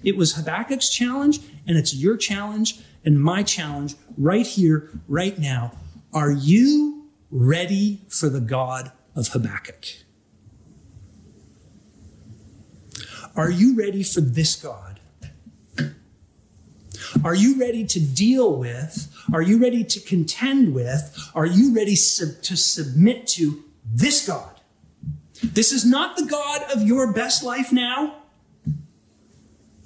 It 0.03 0.15
was 0.17 0.33
Habakkuk's 0.33 0.89
challenge, 0.89 1.39
and 1.67 1.77
it's 1.77 1.93
your 1.93 2.17
challenge 2.17 2.79
and 3.03 3.21
my 3.21 3.43
challenge 3.43 3.95
right 4.17 4.45
here, 4.45 4.89
right 5.07 5.37
now. 5.37 5.71
Are 6.13 6.31
you 6.31 7.09
ready 7.29 8.01
for 8.09 8.29
the 8.29 8.41
God 8.41 8.91
of 9.15 9.29
Habakkuk? 9.29 9.85
Are 13.35 13.49
you 13.49 13.75
ready 13.77 14.03
for 14.03 14.21
this 14.21 14.55
God? 14.55 14.99
Are 17.23 17.35
you 17.35 17.59
ready 17.59 17.85
to 17.85 17.99
deal 17.99 18.55
with? 18.55 19.13
Are 19.33 19.41
you 19.41 19.61
ready 19.61 19.83
to 19.83 19.99
contend 19.99 20.73
with? 20.73 21.31
Are 21.35 21.45
you 21.45 21.73
ready 21.73 21.95
sub- 21.95 22.41
to 22.43 22.55
submit 22.55 23.27
to 23.27 23.63
this 23.93 24.25
God? 24.27 24.59
This 25.43 25.71
is 25.71 25.85
not 25.85 26.17
the 26.17 26.25
God 26.25 26.63
of 26.71 26.83
your 26.83 27.11
best 27.13 27.43
life 27.43 27.71
now. 27.71 28.17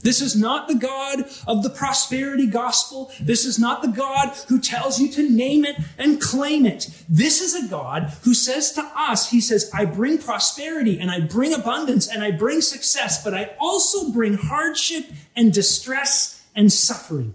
This 0.06 0.22
is 0.22 0.36
not 0.36 0.68
the 0.68 0.76
God 0.76 1.26
of 1.48 1.64
the 1.64 1.70
prosperity 1.72 2.46
gospel. 2.46 3.12
This 3.20 3.44
is 3.44 3.58
not 3.58 3.82
the 3.82 3.88
God 3.88 4.36
who 4.50 4.60
tells 4.60 5.00
you 5.00 5.12
to 5.14 5.28
name 5.28 5.66
it 5.66 5.78
and 5.98 6.22
claim 6.22 6.68
it. 6.68 7.04
This 7.10 7.42
is 7.42 7.56
a 7.56 7.68
God 7.68 8.14
who 8.22 8.36
says 8.36 8.72
to 8.74 8.84
us, 8.96 9.32
He 9.32 9.42
says, 9.42 9.72
I 9.74 9.86
bring 9.86 10.20
prosperity 10.20 11.00
and 11.00 11.10
I 11.10 11.22
bring 11.22 11.56
abundance 11.56 12.08
and 12.08 12.24
I 12.24 12.30
bring 12.30 12.62
success, 12.62 13.24
but 13.24 13.34
I 13.34 13.56
also 13.60 14.12
bring 14.12 14.36
hardship 14.36 15.06
and 15.36 15.52
distress 15.52 16.46
and 16.54 16.72
suffering. 16.72 17.34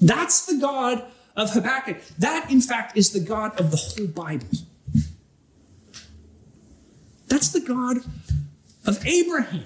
That's 0.00 0.46
the 0.46 0.58
God 0.58 1.04
of 1.36 1.52
Habakkuk. 1.52 2.02
That, 2.18 2.50
in 2.50 2.60
fact, 2.60 2.96
is 2.96 3.12
the 3.12 3.20
God 3.20 3.58
of 3.60 3.70
the 3.70 3.76
whole 3.76 4.08
Bible. 4.08 4.48
That's 7.28 7.50
the 7.50 7.60
God 7.60 7.98
of 8.86 9.04
Abraham 9.06 9.64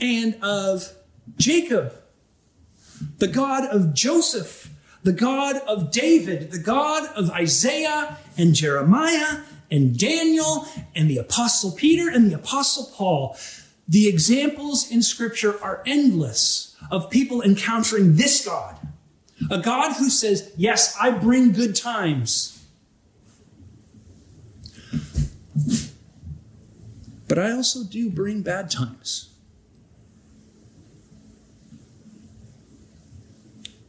and 0.00 0.36
of 0.42 0.92
Jacob, 1.36 1.94
the 3.18 3.28
God 3.28 3.64
of 3.64 3.94
Joseph, 3.94 4.70
the 5.02 5.12
God 5.12 5.56
of 5.68 5.90
David, 5.90 6.50
the 6.50 6.58
God 6.58 7.08
of 7.14 7.30
Isaiah 7.30 8.16
and 8.36 8.54
Jeremiah 8.54 9.40
and 9.70 9.98
Daniel 9.98 10.66
and 10.94 11.10
the 11.10 11.18
Apostle 11.18 11.72
Peter 11.72 12.08
and 12.08 12.30
the 12.30 12.34
Apostle 12.34 12.90
Paul. 12.94 13.36
The 13.88 14.08
examples 14.08 14.90
in 14.90 15.02
Scripture 15.02 15.62
are 15.62 15.82
endless 15.86 16.76
of 16.90 17.10
people 17.10 17.42
encountering 17.42 18.16
this 18.16 18.44
God, 18.44 18.76
a 19.50 19.60
God 19.60 19.94
who 19.94 20.08
says, 20.10 20.52
Yes, 20.56 20.96
I 21.00 21.10
bring 21.10 21.52
good 21.52 21.76
times. 21.76 22.55
But 27.28 27.38
I 27.38 27.52
also 27.52 27.82
do 27.84 28.08
bring 28.10 28.42
bad 28.42 28.70
times. 28.70 29.34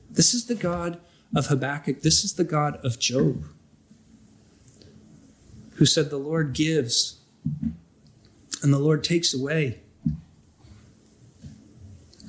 This 0.10 0.34
is 0.34 0.46
the 0.46 0.56
God 0.56 1.00
of 1.36 1.48
Habakkuk. 1.48 2.02
This 2.02 2.24
is 2.24 2.34
the 2.34 2.44
God 2.44 2.84
of 2.84 2.98
Job, 2.98 3.46
who 5.76 5.86
said, 5.86 6.10
The 6.10 6.18
Lord 6.18 6.54
gives 6.54 7.20
and 8.64 8.74
the 8.74 8.80
Lord 8.80 9.04
takes 9.04 9.34
away. 9.34 9.82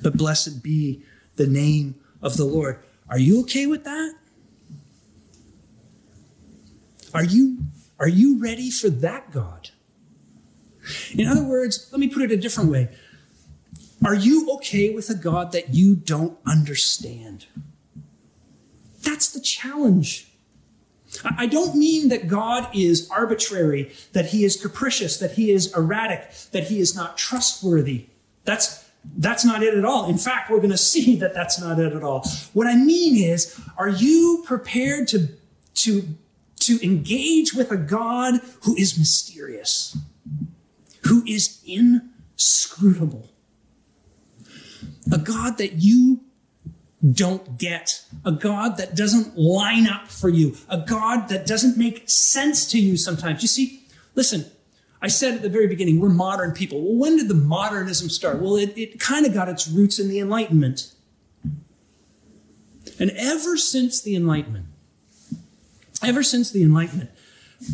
But 0.01 0.15
blessed 0.15 0.63
be 0.63 1.03
the 1.35 1.47
name 1.47 1.95
of 2.21 2.37
the 2.37 2.45
Lord. 2.45 2.79
Are 3.09 3.19
you 3.19 3.41
okay 3.41 3.65
with 3.65 3.83
that? 3.85 4.13
Are 7.13 7.23
you, 7.23 7.57
are 7.99 8.07
you 8.07 8.41
ready 8.41 8.71
for 8.71 8.89
that 8.89 9.31
God? 9.31 9.69
In 11.13 11.27
other 11.27 11.43
words, 11.43 11.89
let 11.91 11.99
me 11.99 12.07
put 12.07 12.23
it 12.23 12.31
a 12.31 12.37
different 12.37 12.71
way. 12.71 12.89
Are 14.03 14.15
you 14.15 14.49
okay 14.55 14.93
with 14.93 15.09
a 15.09 15.15
God 15.15 15.51
that 15.51 15.73
you 15.73 15.95
don't 15.95 16.37
understand? 16.45 17.45
That's 19.03 19.29
the 19.29 19.41
challenge. 19.41 20.31
I 21.37 21.47
don't 21.47 21.75
mean 21.75 22.09
that 22.09 22.27
God 22.27 22.69
is 22.73 23.09
arbitrary, 23.09 23.91
that 24.13 24.27
he 24.27 24.45
is 24.45 24.61
capricious, 24.61 25.17
that 25.17 25.31
he 25.31 25.51
is 25.51 25.75
erratic, 25.75 26.31
that 26.51 26.65
he 26.65 26.79
is 26.79 26.95
not 26.95 27.17
trustworthy. 27.17 28.07
That's 28.45 28.85
that's 29.17 29.45
not 29.45 29.63
it 29.63 29.73
at 29.73 29.85
all. 29.85 30.09
In 30.09 30.17
fact, 30.17 30.51
we're 30.51 30.57
going 30.57 30.71
to 30.71 30.77
see 30.77 31.15
that 31.17 31.33
that's 31.33 31.59
not 31.59 31.79
it 31.79 31.93
at 31.93 32.03
all. 32.03 32.27
What 32.53 32.67
I 32.67 32.75
mean 32.75 33.15
is, 33.15 33.59
are 33.77 33.87
you 33.87 34.43
prepared 34.45 35.07
to, 35.09 35.29
to, 35.75 36.03
to 36.59 36.83
engage 36.83 37.53
with 37.53 37.71
a 37.71 37.77
God 37.77 38.41
who 38.63 38.75
is 38.75 38.97
mysterious, 38.97 39.97
who 41.05 41.23
is 41.25 41.61
inscrutable? 41.65 43.29
A 45.11 45.17
God 45.17 45.57
that 45.57 45.75
you 45.81 46.21
don't 47.13 47.57
get, 47.57 48.03
a 48.25 48.31
God 48.31 48.77
that 48.77 48.95
doesn't 48.95 49.37
line 49.37 49.87
up 49.87 50.07
for 50.07 50.29
you, 50.29 50.57
a 50.67 50.77
God 50.77 51.29
that 51.29 51.47
doesn't 51.47 51.77
make 51.77 52.09
sense 52.09 52.69
to 52.71 52.79
you 52.79 52.97
sometimes. 52.97 53.41
You 53.41 53.47
see, 53.47 53.83
listen, 54.15 54.45
I 55.01 55.07
said 55.07 55.35
at 55.35 55.41
the 55.41 55.49
very 55.49 55.67
beginning, 55.67 55.99
we're 55.99 56.09
modern 56.09 56.51
people. 56.51 56.81
Well, 56.81 56.95
when 56.95 57.15
did 57.15 57.29
the 57.29 57.35
modernism 57.35 58.09
start? 58.09 58.41
Well, 58.41 58.57
it, 58.57 58.77
it 58.77 58.99
kind 58.99 59.25
of 59.25 59.33
got 59.33 59.47
its 59.47 59.67
roots 59.67 59.97
in 59.97 60.09
the 60.09 60.19
Enlightenment. 60.19 60.93
And 62.99 63.11
ever 63.11 63.55
since 63.55 64.01
the 64.01 64.15
Enlightenment, 64.15 64.65
ever 66.03 66.23
since 66.23 66.51
the 66.51 66.63
Enlightenment, 66.63 67.11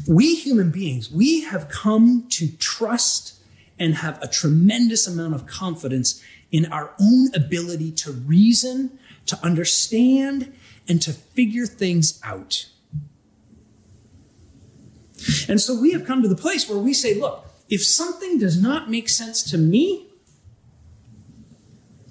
we 0.08 0.36
human 0.36 0.72
beings, 0.72 1.12
we 1.12 1.41
have 1.44 1.70
come 1.70 2.25
to 2.29 2.48
trust 2.58 3.39
and 3.77 3.96
have 3.96 4.22
a 4.22 4.27
tremendous 4.27 5.08
amount 5.08 5.36
of 5.36 5.46
confidence 5.46 6.24
in 6.51 6.65
our 6.72 6.94
own 7.00 7.34
ability 7.36 7.91
to 7.91 8.12
reason, 8.12 8.98
to 9.25 9.38
understand, 9.44 10.53
and 10.88 11.01
to 11.01 11.12
figure 11.12 11.65
things 11.65 12.20
out. 12.24 12.67
And 15.48 15.60
so 15.60 15.79
we 15.79 15.91
have 15.91 16.05
come 16.05 16.22
to 16.22 16.27
the 16.27 16.36
place 16.36 16.70
where 16.70 16.77
we 16.77 16.94
say, 16.94 17.20
look, 17.20 17.46
if 17.70 17.84
something 17.84 18.38
does 18.38 18.62
not 18.62 18.89
make 18.89 19.10
sense 19.10 19.44
to 19.51 19.58
me, 19.58 20.08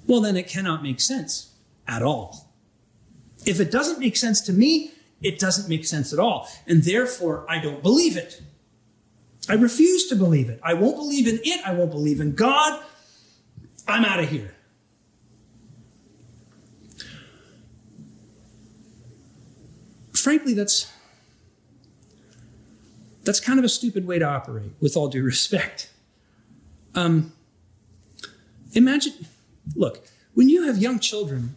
well, 0.05 0.21
then 0.21 0.35
it 0.35 0.47
cannot 0.47 0.83
make 0.83 0.99
sense 0.99 1.53
at 1.87 2.03
all. 2.03 2.51
If 3.45 3.59
it 3.59 3.71
doesn't 3.71 3.99
make 3.99 4.17
sense 4.17 4.41
to 4.41 4.53
me, 4.53 4.91
it 5.21 5.39
doesn't 5.39 5.69
make 5.69 5.85
sense 5.85 6.13
at 6.13 6.19
all. 6.19 6.49
And 6.67 6.83
therefore, 6.83 7.45
I 7.49 7.59
don't 7.59 7.81
believe 7.81 8.17
it. 8.17 8.41
I 9.47 9.53
refuse 9.53 10.07
to 10.09 10.15
believe 10.15 10.49
it. 10.49 10.59
I 10.63 10.73
won't 10.73 10.95
believe 10.95 11.27
in 11.27 11.39
it. 11.43 11.65
I 11.65 11.73
won't 11.73 11.91
believe 11.91 12.19
in 12.19 12.33
God. 12.33 12.83
I'm 13.87 14.03
out 14.03 14.19
of 14.19 14.29
here. 14.29 14.55
Frankly, 20.13 20.55
that's 20.55 20.91
that's 23.23 23.39
kind 23.39 23.59
of 23.59 23.65
a 23.65 23.69
stupid 23.69 24.05
way 24.05 24.19
to 24.19 24.25
operate, 24.25 24.71
with 24.79 24.95
all 24.95 25.07
due 25.07 25.23
respect. 25.23 25.91
Um, 26.93 27.33
imagine, 28.73 29.13
look, 29.75 30.07
when 30.33 30.47
you 30.47 30.63
have 30.63 30.77
young 30.77 30.99
children, 30.99 31.55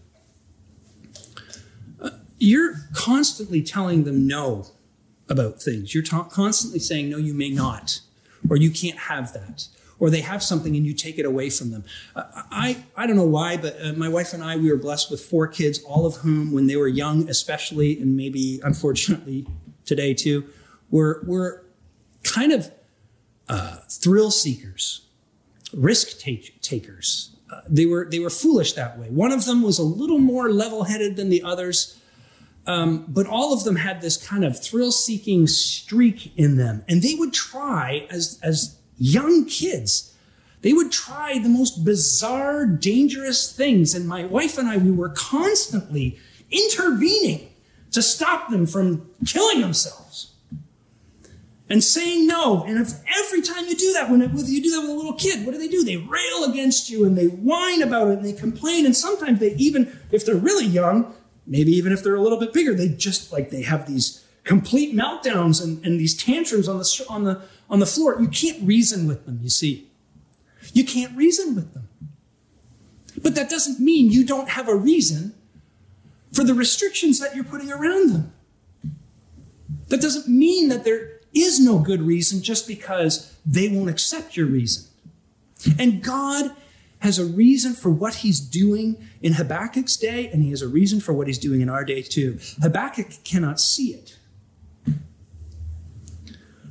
you're 2.39 2.75
constantly 2.93 3.63
telling 3.63 4.05
them 4.05 4.27
no 4.27 4.67
about 5.29 5.61
things. 5.63 5.95
You're 5.95 6.05
ta- 6.05 6.25
constantly 6.25 6.79
saying, 6.79 7.11
no, 7.11 7.19
you 7.19 7.35
may 7.35 7.51
not, 7.51 8.01
or 8.49 8.57
you 8.57 8.71
can't 8.71 8.99
have 8.99 9.33
that, 9.33 9.69
or 9.99 10.11
they 10.11 10.21
have 10.21 10.43
something 10.43 10.77
and 10.77 10.87
you 10.87 10.95
take 10.95 11.19
it 11.19 11.27
away 11.27 11.51
from 11.51 11.71
them. 11.71 11.85
Uh, 12.17 12.23
I, 12.51 12.85
I 12.97 13.07
don't 13.07 13.17
know 13.17 13.25
why, 13.25 13.57
but 13.57 13.77
uh, 13.83 13.93
my 13.93 14.09
wife 14.09 14.33
and 14.33 14.43
I, 14.43 14.57
we 14.57 14.71
were 14.71 14.79
blessed 14.79 15.11
with 15.11 15.21
four 15.21 15.49
kids, 15.49 15.83
all 15.83 16.07
of 16.07 16.17
whom, 16.17 16.53
when 16.53 16.67
they 16.67 16.77
were 16.77 16.89
young, 16.89 17.29
especially, 17.29 18.01
and 18.01 18.17
maybe 18.17 18.61
unfortunately 18.63 19.47
today 19.85 20.15
too, 20.15 20.45
were, 20.91 21.23
were 21.27 21.65
kind 22.23 22.53
of 22.53 22.71
uh, 23.49 23.79
thrill 23.91 24.31
seekers, 24.31 25.07
risk 25.75 26.19
take- 26.19 26.61
takers. 26.63 27.35
Uh, 27.51 27.63
they 27.67 27.87
were 27.87 28.07
they 28.11 28.19
were 28.19 28.29
foolish 28.29 28.75
that 28.75 28.99
way. 28.99 29.09
One 29.09 29.33
of 29.33 29.47
them 29.47 29.63
was 29.63 29.79
a 29.79 29.83
little 29.83 30.19
more 30.19 30.51
level-headed 30.51 31.17
than 31.17 31.31
the 31.31 31.43
others, 31.43 31.98
um, 32.69 33.07
but 33.09 33.27
all 33.27 33.55
of 33.55 33.65
them 33.65 33.77
had 33.77 34.03
this 34.03 34.17
kind 34.19 34.45
of 34.45 34.63
thrill-seeking 34.63 35.47
streak 35.47 36.37
in 36.37 36.57
them, 36.57 36.85
and 36.87 37.03
they 37.03 37.15
would 37.15 37.33
try 37.33 38.07
as 38.11 38.39
as 38.43 38.79
young 38.99 39.47
kids. 39.47 40.15
They 40.61 40.73
would 40.73 40.93
try 40.93 41.39
the 41.39 41.49
most 41.49 41.85
bizarre, 41.85 42.67
dangerous 42.67 43.51
things, 43.51 43.95
and 43.95 44.07
my 44.07 44.25
wife 44.25 44.59
and 44.59 44.69
I 44.69 44.77
we 44.77 44.91
were 44.91 45.09
constantly 45.09 46.19
intervening 46.51 47.49
to 47.93 48.03
stop 48.03 48.51
them 48.51 48.67
from 48.67 49.09
killing 49.25 49.63
themselves 49.63 50.35
and 51.71 51.83
saying 51.83 52.27
no. 52.27 52.65
And 52.65 52.79
if 52.79 52.93
every 53.19 53.41
time 53.41 53.67
you 53.67 53.77
do 53.77 53.93
that, 53.95 54.11
when 54.11 54.21
you 54.21 54.63
do 54.63 54.71
that 54.73 54.81
with 54.81 54.91
a 54.91 54.95
little 54.95 55.15
kid, 55.15 55.47
what 55.47 55.53
do 55.53 55.59
they 55.59 55.69
do? 55.69 55.85
They 55.85 55.97
rail 55.97 56.45
against 56.51 56.91
you 56.91 57.05
and 57.05 57.17
they 57.17 57.27
whine 57.27 57.83
about 57.83 58.09
it 58.09 58.19
and 58.19 58.25
they 58.25 58.33
complain. 58.33 58.87
And 58.87 58.97
sometimes 58.97 59.39
they 59.41 59.55
even, 59.55 59.99
if 60.11 60.25
they're 60.25 60.37
really 60.37 60.67
young, 60.67 61.15
maybe 61.49 61.73
even 61.73 61.93
if 61.93 62.03
they're 62.03 62.15
a 62.15 62.21
little 62.21 62.39
bit 62.39 62.53
bigger, 62.53 62.75
they 62.75 62.89
just 62.89 63.33
like 63.33 63.51
they 63.51 63.63
have 63.63 63.87
these 63.87 64.25
complete 64.45 64.95
meltdowns 64.95 65.63
and, 65.63 65.85
and 65.85 65.99
these 65.99 66.17
tantrums 66.17 66.69
on 66.69 66.79
the 66.79 67.07
on 67.09 67.25
the 67.25 67.43
on 67.69 67.79
the 67.81 67.87
floor. 67.87 68.21
You 68.21 68.29
can't 68.29 68.63
reason 68.63 69.07
with 69.07 69.27
them. 69.27 69.41
You 69.43 69.51
see, 69.51 69.89
you 70.73 70.85
can't 70.85 71.17
reason 71.17 71.55
with 71.55 71.75
them. 71.75 71.89
But 73.23 73.35
that 73.35 73.51
doesn't 73.51 73.81
mean 73.81 74.11
you 74.11 74.25
don't 74.25 74.51
have 74.51 74.69
a 74.69 74.77
reason 74.77 75.35
for 76.33 76.45
the 76.45 76.55
restrictions 76.55 77.19
that 77.21 77.35
you're 77.35 77.45
putting 77.45 77.73
around 77.73 78.13
them. 78.13 78.33
That 79.89 80.01
doesn't 80.01 80.29
mean 80.29 80.69
that 80.69 80.85
there 80.85 81.21
is 81.35 81.59
no 81.59 81.79
good 81.79 82.03
reason 82.03 82.43
just 82.43 82.69
because 82.69 83.35
they 83.45 83.69
won't 83.69 83.91
accept 83.91 84.37
your 84.37 84.47
reason. 84.47 84.85
And 85.79 86.03
God 86.03 86.55
has 87.01 87.19
a 87.19 87.25
reason 87.25 87.75
for 87.75 87.91
what 87.91 88.17
he's 88.17 88.41
doing 88.41 88.97
in 89.23 89.35
Habakkuk's 89.35 89.97
day, 89.97 90.29
and 90.29 90.43
he 90.43 90.51
has 90.51 90.63
a 90.63 90.69
reason 90.69 91.01
for 91.01 91.13
what 91.13 91.27
he's 91.27 91.39
doing 91.39 91.61
in 91.61 91.69
our 91.69 91.85
day 91.85 92.03
too. 92.03 92.39
Habakkuk 92.61 93.25
cannot 93.25 93.61
see 93.61 93.95
it. 93.95 94.17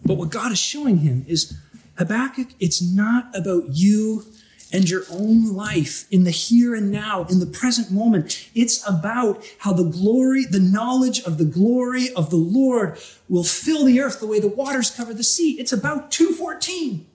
But 0.06 0.16
what 0.16 0.30
God 0.30 0.52
is 0.52 0.60
showing 0.60 1.00
him 1.00 1.26
is 1.28 1.58
Habakkuk, 1.98 2.50
it's 2.60 2.82
not 2.82 3.36
about 3.36 3.64
you 3.70 4.24
and 4.72 4.90
your 4.90 5.04
own 5.10 5.54
life 5.54 6.06
in 6.12 6.24
the 6.24 6.32
here 6.32 6.76
and 6.76 6.92
now, 6.92 7.26
in 7.26 7.40
the 7.40 7.46
present 7.46 7.92
moment. 7.92 8.50
It's 8.54 8.88
about 8.88 9.44
how 9.60 9.74
the 9.74 9.90
glory, 9.90 10.46
the 10.46 10.60
knowledge 10.60 11.22
of 11.22 11.38
the 11.38 11.46
glory 11.46 12.14
of 12.14 12.30
the 12.30 12.38
Lord 12.38 13.00
will 13.30 13.44
fill 13.44 13.86
the 13.86 14.02
earth 14.02 14.20
the 14.20 14.28
way 14.28 14.40
the 14.40 14.48
waters 14.48 14.92
cover 14.92 15.14
the 15.14 15.24
sea. 15.24 15.60
It's 15.60 15.72
about 15.72 16.12
214. 16.12 17.06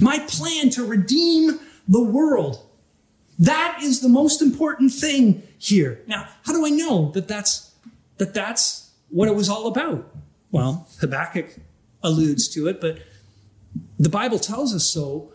My 0.00 0.18
plan 0.20 0.70
to 0.70 0.84
redeem 0.84 1.60
the 1.88 2.02
world. 2.02 2.66
That 3.38 3.78
is 3.82 4.00
the 4.00 4.08
most 4.08 4.42
important 4.42 4.92
thing 4.92 5.42
here. 5.58 6.00
Now, 6.06 6.28
how 6.44 6.52
do 6.52 6.66
I 6.66 6.70
know 6.70 7.10
that 7.12 7.28
that's, 7.28 7.72
that 8.18 8.34
that's 8.34 8.90
what 9.08 9.28
it 9.28 9.34
was 9.34 9.48
all 9.48 9.66
about? 9.66 10.08
Well, 10.50 10.86
Habakkuk 11.00 11.56
alludes 12.02 12.48
to 12.50 12.68
it, 12.68 12.80
but 12.80 12.98
the 13.98 14.08
Bible 14.08 14.38
tells 14.38 14.74
us 14.74 14.84
so 14.84 15.32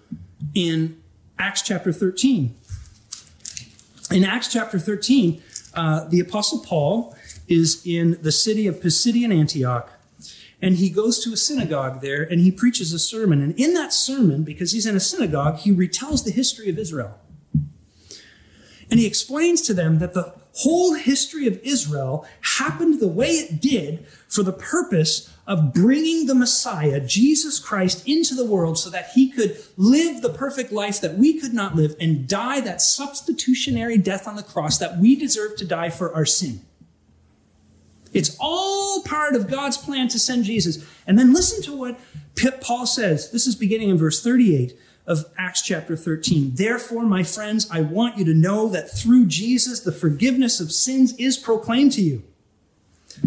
in 0.54 1.02
Acts 1.40 1.62
chapter 1.62 1.92
13. 1.92 2.56
In 4.12 4.24
Acts 4.24 4.52
chapter 4.52 4.80
13, 4.80 5.42
uh, 5.74 6.06
the 6.06 6.20
Apostle 6.20 6.60
Paul 6.60 7.16
is 7.48 7.86
in 7.86 8.18
the 8.22 8.32
city 8.32 8.68
of 8.68 8.76
Pisidian 8.76 9.34
Antioch, 9.38 9.92
and 10.62 10.78
he 10.78 10.90
goes 10.90 11.24
to 11.24 11.34
a 11.34 11.38
synagogue 11.38 12.02
there 12.02 12.24
and 12.24 12.42
he 12.42 12.52
preaches 12.52 12.92
a 12.92 13.00
sermon. 13.00 13.42
And 13.42 13.58
in 13.60 13.74
that 13.76 13.94
sermon, 13.94 14.44
because 14.44 14.72
he's 14.72 14.86
in 14.88 14.96
a 14.96 15.00
synagogue, 15.00 15.58
he 15.58 15.72
retells 15.72 16.24
the 16.24 16.32
history 16.32 16.70
of 16.70 16.80
Israel. 16.80 17.20
And 18.90 19.00
he 19.00 19.06
explains 19.06 19.62
to 19.64 19.74
them 19.74 20.00
that 20.00 20.14
the 20.14 20.34
whole 20.54 20.96
history 20.96 21.46
of 21.46 21.60
Israel 21.64 22.26
happened 22.42 23.00
the 23.00 23.08
way 23.08 23.30
it 23.32 23.62
did 23.62 24.08
for 24.28 24.42
the 24.42 24.54
purpose 24.54 25.32
of 25.46 25.74
bringing 25.74 26.26
the 26.26 26.34
Messiah, 26.34 27.00
Jesus 27.00 27.60
Christ, 27.60 28.08
into 28.08 28.34
the 28.34 28.46
world 28.46 28.80
so 28.80 28.90
that 28.90 29.12
he 29.14 29.30
could 29.30 29.58
live 29.78 30.22
the 30.22 30.34
perfect 30.34 30.72
life 30.72 31.00
that 31.02 31.16
we 31.16 31.40
could 31.40 31.54
not 31.54 31.76
live 31.76 31.96
and 32.00 32.28
die 32.28 32.60
that 32.62 32.82
substitutionary 32.82 33.98
death 33.98 34.28
on 34.28 34.36
the 34.36 34.44
cross 34.44 34.80
that 34.80 34.98
we 34.98 35.16
deserve 35.16 35.56
to 35.58 35.66
die 35.66 35.90
for 35.90 36.14
our 36.16 36.26
sin. 36.26 36.62
It's 38.18 38.36
all 38.40 39.04
part 39.04 39.36
of 39.36 39.50
God's 39.50 39.78
plan 39.78 40.08
to 40.10 40.20
send 40.20 40.46
Jesus. 40.46 40.84
And 41.06 41.18
then 41.18 41.34
listen 41.34 41.62
to 41.64 41.78
what 41.78 42.00
Paul 42.62 42.86
says. 42.86 43.32
This 43.32 43.48
is 43.48 43.56
beginning 43.56 43.90
in 43.90 43.98
verse 43.98 44.22
38 44.24 44.78
of 45.06 45.26
Acts 45.38 45.62
chapter 45.62 45.96
13. 45.96 46.52
Therefore, 46.56 47.04
my 47.04 47.24
friends, 47.24 47.70
I 47.72 47.82
want 47.82 48.18
you 48.18 48.26
to 48.26 48.34
know 48.34 48.68
that 48.70 48.92
through 48.92 49.28
Jesus, 49.28 49.80
the 49.80 49.92
forgiveness 49.92 50.60
of 50.60 50.72
sins 50.72 51.16
is 51.18 51.38
proclaimed 51.38 51.94
to 51.94 52.02
you. 52.02 52.24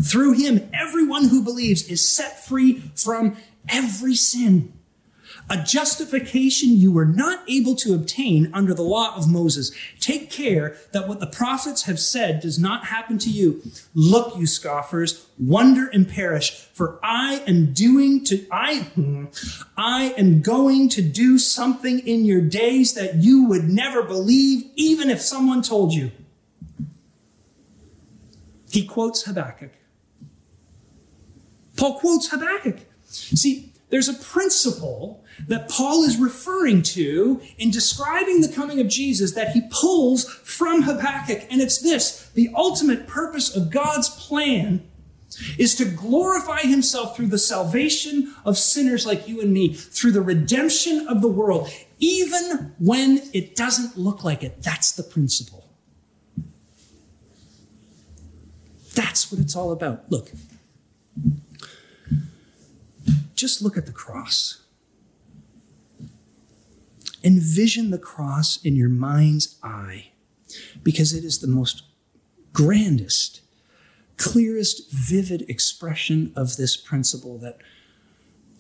Through 0.03 0.33
him, 0.33 0.69
everyone 0.73 1.29
who 1.29 1.43
believes 1.43 1.89
is 1.89 2.07
set 2.07 2.45
free 2.45 2.83
from 2.95 3.37
every 3.69 4.15
sin. 4.15 4.73
A 5.53 5.57
justification 5.57 6.77
you 6.77 6.93
were 6.93 7.05
not 7.05 7.43
able 7.49 7.75
to 7.75 7.93
obtain 7.93 8.53
under 8.55 8.73
the 8.73 8.85
law 8.85 9.17
of 9.17 9.29
Moses. 9.29 9.73
Take 9.99 10.31
care 10.31 10.77
that 10.93 11.09
what 11.09 11.19
the 11.19 11.27
prophets 11.27 11.83
have 11.83 11.99
said 11.99 12.39
does 12.39 12.57
not 12.57 12.85
happen 12.85 13.19
to 13.19 13.29
you. 13.29 13.61
Look, 13.93 14.37
you 14.39 14.47
scoffers, 14.47 15.27
wonder 15.41 15.89
and 15.89 16.09
perish, 16.09 16.53
for 16.53 17.01
I 17.03 17.43
am 17.49 17.73
doing 17.73 18.23
to, 18.27 18.47
I, 18.53 18.87
I 19.77 20.15
am 20.17 20.41
going 20.41 20.89
to 20.91 21.03
do 21.03 21.37
something 21.37 21.99
in 21.99 22.25
your 22.25 22.41
days 22.41 22.95
that 22.95 23.17
you 23.17 23.45
would 23.47 23.69
never 23.69 24.05
believe, 24.05 24.71
even 24.77 25.11
if 25.11 25.21
someone 25.21 25.63
told 25.63 25.93
you. 25.93 26.13
He 28.71 28.87
quotes 28.87 29.25
Habakkuk. 29.25 29.73
Paul 31.77 31.99
quotes 31.99 32.31
Habakkuk. 32.31 32.79
See, 33.09 33.70
there's 33.91 34.09
a 34.09 34.15
principle 34.15 35.25
that 35.49 35.69
Paul 35.69 36.05
is 36.05 36.17
referring 36.17 36.83
to 36.83 37.41
in 37.59 37.71
describing 37.71 38.41
the 38.41 38.49
coming 38.49 38.81
of 38.81 38.89
Jesus 38.89 39.33
that 39.33 39.51
he 39.51 39.63
pulls 39.71 40.25
from 40.25 40.83
Habakkuk. 40.83 41.47
And 41.51 41.61
it's 41.61 41.79
this 41.79 42.31
the 42.35 42.51
ultimate 42.55 43.07
purpose 43.07 43.55
of 43.55 43.71
God's 43.71 44.09
plan 44.09 44.89
is 45.59 45.75
to 45.77 45.85
glorify 45.85 46.61
himself 46.61 47.17
through 47.17 47.29
the 47.29 47.39
salvation 47.39 48.35
of 48.45 48.59
sinners 48.59 49.07
like 49.07 49.29
you 49.29 49.41
and 49.41 49.53
me, 49.53 49.73
through 49.73 50.13
the 50.13 50.21
redemption 50.21 51.07
of 51.09 51.23
the 51.23 51.29
world, 51.29 51.71
even 51.99 52.75
when 52.79 53.23
it 53.33 53.55
doesn't 53.55 53.97
look 53.97 54.25
like 54.25 54.43
it. 54.43 54.63
That's 54.63 54.93
the 54.93 55.03
principle. 55.03 55.65
That's 58.95 59.31
what 59.31 59.41
it's 59.41 59.55
all 59.55 59.71
about. 59.71 60.11
Look, 60.11 60.31
just 63.41 63.63
look 63.63 63.77
at 63.77 63.87
the 63.87 63.93
cross. 63.93 64.63
Envision 67.25 67.91
the 67.91 67.99
cross 67.99 68.63
in 68.63 68.77
your 68.77 68.89
mind's 68.89 69.59
eye 69.63 70.11
because 70.83 71.13
it 71.13 71.25
is 71.25 71.39
the 71.39 71.47
most 71.47 71.83
grandest, 72.53 73.41
clearest, 74.17 74.91
vivid 74.93 75.49
expression 75.49 76.33
of 76.37 76.57
this 76.57 76.77
principle 76.77 77.39
that, 77.39 77.59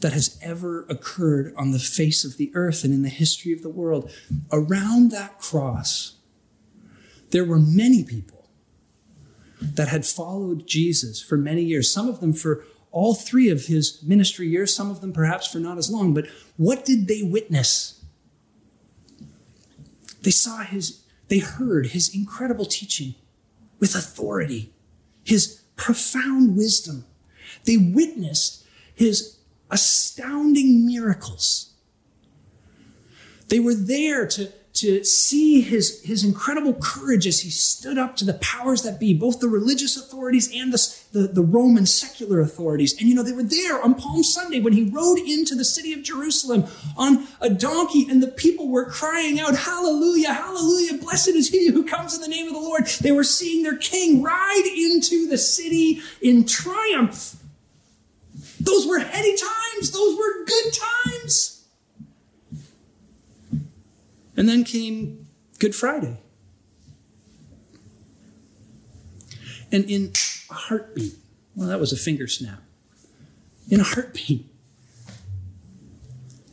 that 0.01 0.13
has 0.13 0.39
ever 0.43 0.87
occurred 0.89 1.53
on 1.57 1.73
the 1.73 1.79
face 1.79 2.25
of 2.25 2.37
the 2.37 2.51
earth 2.55 2.85
and 2.85 2.95
in 2.95 3.03
the 3.03 3.09
history 3.09 3.53
of 3.53 3.63
the 3.63 3.69
world. 3.69 4.11
Around 4.53 5.11
that 5.11 5.39
cross, 5.39 6.17
there 7.31 7.45
were 7.45 7.59
many 7.59 8.05
people 8.05 8.49
that 9.61 9.89
had 9.89 10.07
followed 10.07 10.67
Jesus 10.67 11.21
for 11.21 11.37
many 11.37 11.63
years, 11.63 11.93
some 11.93 12.09
of 12.09 12.21
them 12.21 12.33
for 12.33 12.65
all 12.93 13.15
three 13.15 13.49
of 13.49 13.67
his 13.67 14.03
ministry 14.03 14.49
years, 14.49 14.75
some 14.75 14.91
of 14.91 15.01
them 15.01 15.13
perhaps 15.13 15.47
for 15.47 15.59
not 15.59 15.79
as 15.79 15.91
long, 15.91 16.13
but 16.13 16.27
what 16.57 16.85
did 16.85 17.07
they 17.07 17.23
witness? 17.23 18.05
They 20.23 20.31
saw 20.31 20.59
his, 20.59 21.03
they 21.29 21.39
heard 21.39 21.89
his 21.89 22.15
incredible 22.15 22.67
teaching 22.67 23.15
with 23.79 23.95
authority, 23.95 24.73
his 25.25 25.63
profound 25.77 26.57
wisdom. 26.57 27.05
They 27.65 27.77
witnessed 27.77 28.65
his 28.95 29.39
astounding 29.71 30.85
miracles. 30.87 31.73
They 33.49 33.61
were 33.61 33.75
there 33.75 34.27
to, 34.27 34.53
to 34.73 35.05
see 35.05 35.61
his, 35.61 36.03
his 36.05 36.25
incredible 36.25 36.75
courage 36.75 37.27
as 37.27 37.41
he 37.41 37.51
stood 37.51 37.99
up 37.99 38.17
to 38.17 38.25
the 38.25 38.35
powers 38.35 38.83
that 38.83 39.01
be, 39.01 39.13
both 39.13 39.41
the 39.41 39.49
religious 39.49 39.97
authorities 39.97 40.51
and 40.55 40.73
the, 40.73 40.97
the, 41.13 41.27
the, 41.27 41.43
Roman 41.43 41.87
secular 41.87 42.41
authorities. 42.41 42.99
And 42.99 43.09
you 43.09 43.15
know, 43.15 43.23
they 43.23 43.33
were 43.33 43.43
there 43.43 43.83
on 43.83 43.95
Palm 43.95 44.23
Sunday 44.23 44.61
when 44.61 44.73
he 44.73 44.85
rode 44.85 45.19
into 45.19 45.55
the 45.55 45.65
city 45.65 45.93
of 45.93 46.03
Jerusalem 46.03 46.65
on 46.97 47.27
a 47.41 47.51
donkey, 47.51 48.07
and 48.09 48.23
the 48.23 48.29
people 48.29 48.69
were 48.69 48.85
crying 48.85 49.41
out, 49.41 49.57
Hallelujah, 49.57 50.33
Hallelujah, 50.33 50.99
blessed 50.99 51.29
is 51.31 51.49
he 51.49 51.71
who 51.71 51.85
comes 51.85 52.15
in 52.15 52.21
the 52.21 52.29
name 52.29 52.47
of 52.47 52.55
the 52.55 52.61
Lord. 52.61 52.87
They 53.01 53.13
were 53.13 53.25
seeing 53.25 53.63
their 53.63 53.77
king 53.77 54.23
ride 54.23 54.73
into 54.73 55.27
the 55.27 55.39
city 55.39 56.01
in 56.23 56.47
triumph. 56.47 57.37
Those 58.61 58.87
were 58.87 59.01
heady 59.01 59.37
times 59.37 59.61
times. 59.81 59.91
Those 59.91 60.17
were 60.17 60.45
good 60.45 60.73
times. 60.73 61.60
And 64.37 64.49
then 64.49 64.65
came 64.65 65.27
Good 65.59 65.75
Friday. 65.75 66.21
And 69.73 69.85
in 69.89 70.13
a 70.51 70.55
heartbeat, 70.55 71.15
well, 71.55 71.69
that 71.69 71.79
was 71.79 71.93
a 71.93 71.97
finger 71.97 72.27
snap. 72.27 72.63
In 73.69 73.81
a 73.81 73.85
heartbeat, 73.85 74.47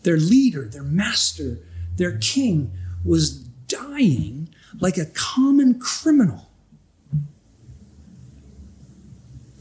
their 0.03 0.17
leader, 0.17 0.67
their 0.67 0.83
master, 0.83 1.59
their 1.95 2.17
king 2.19 2.71
was 3.03 3.31
dying 3.31 4.49
like 4.79 4.97
a 4.97 5.05
common 5.05 5.79
criminal. 5.79 6.49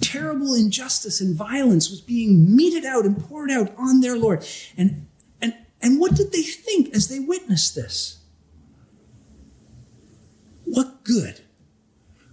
Terrible 0.00 0.54
injustice 0.54 1.20
and 1.20 1.34
violence 1.34 1.90
was 1.90 2.00
being 2.00 2.54
meted 2.54 2.84
out 2.84 3.04
and 3.04 3.18
poured 3.18 3.50
out 3.50 3.72
on 3.76 4.00
their 4.00 4.16
Lord. 4.16 4.46
And, 4.76 5.05
and, 5.86 6.00
what 6.00 6.14
did 6.14 6.32
they 6.32 6.42
think 6.42 6.94
as 6.94 7.06
they 7.06 7.20
witnessed 7.20 7.76
this? 7.76 8.18
What 10.64 11.04
good 11.04 11.42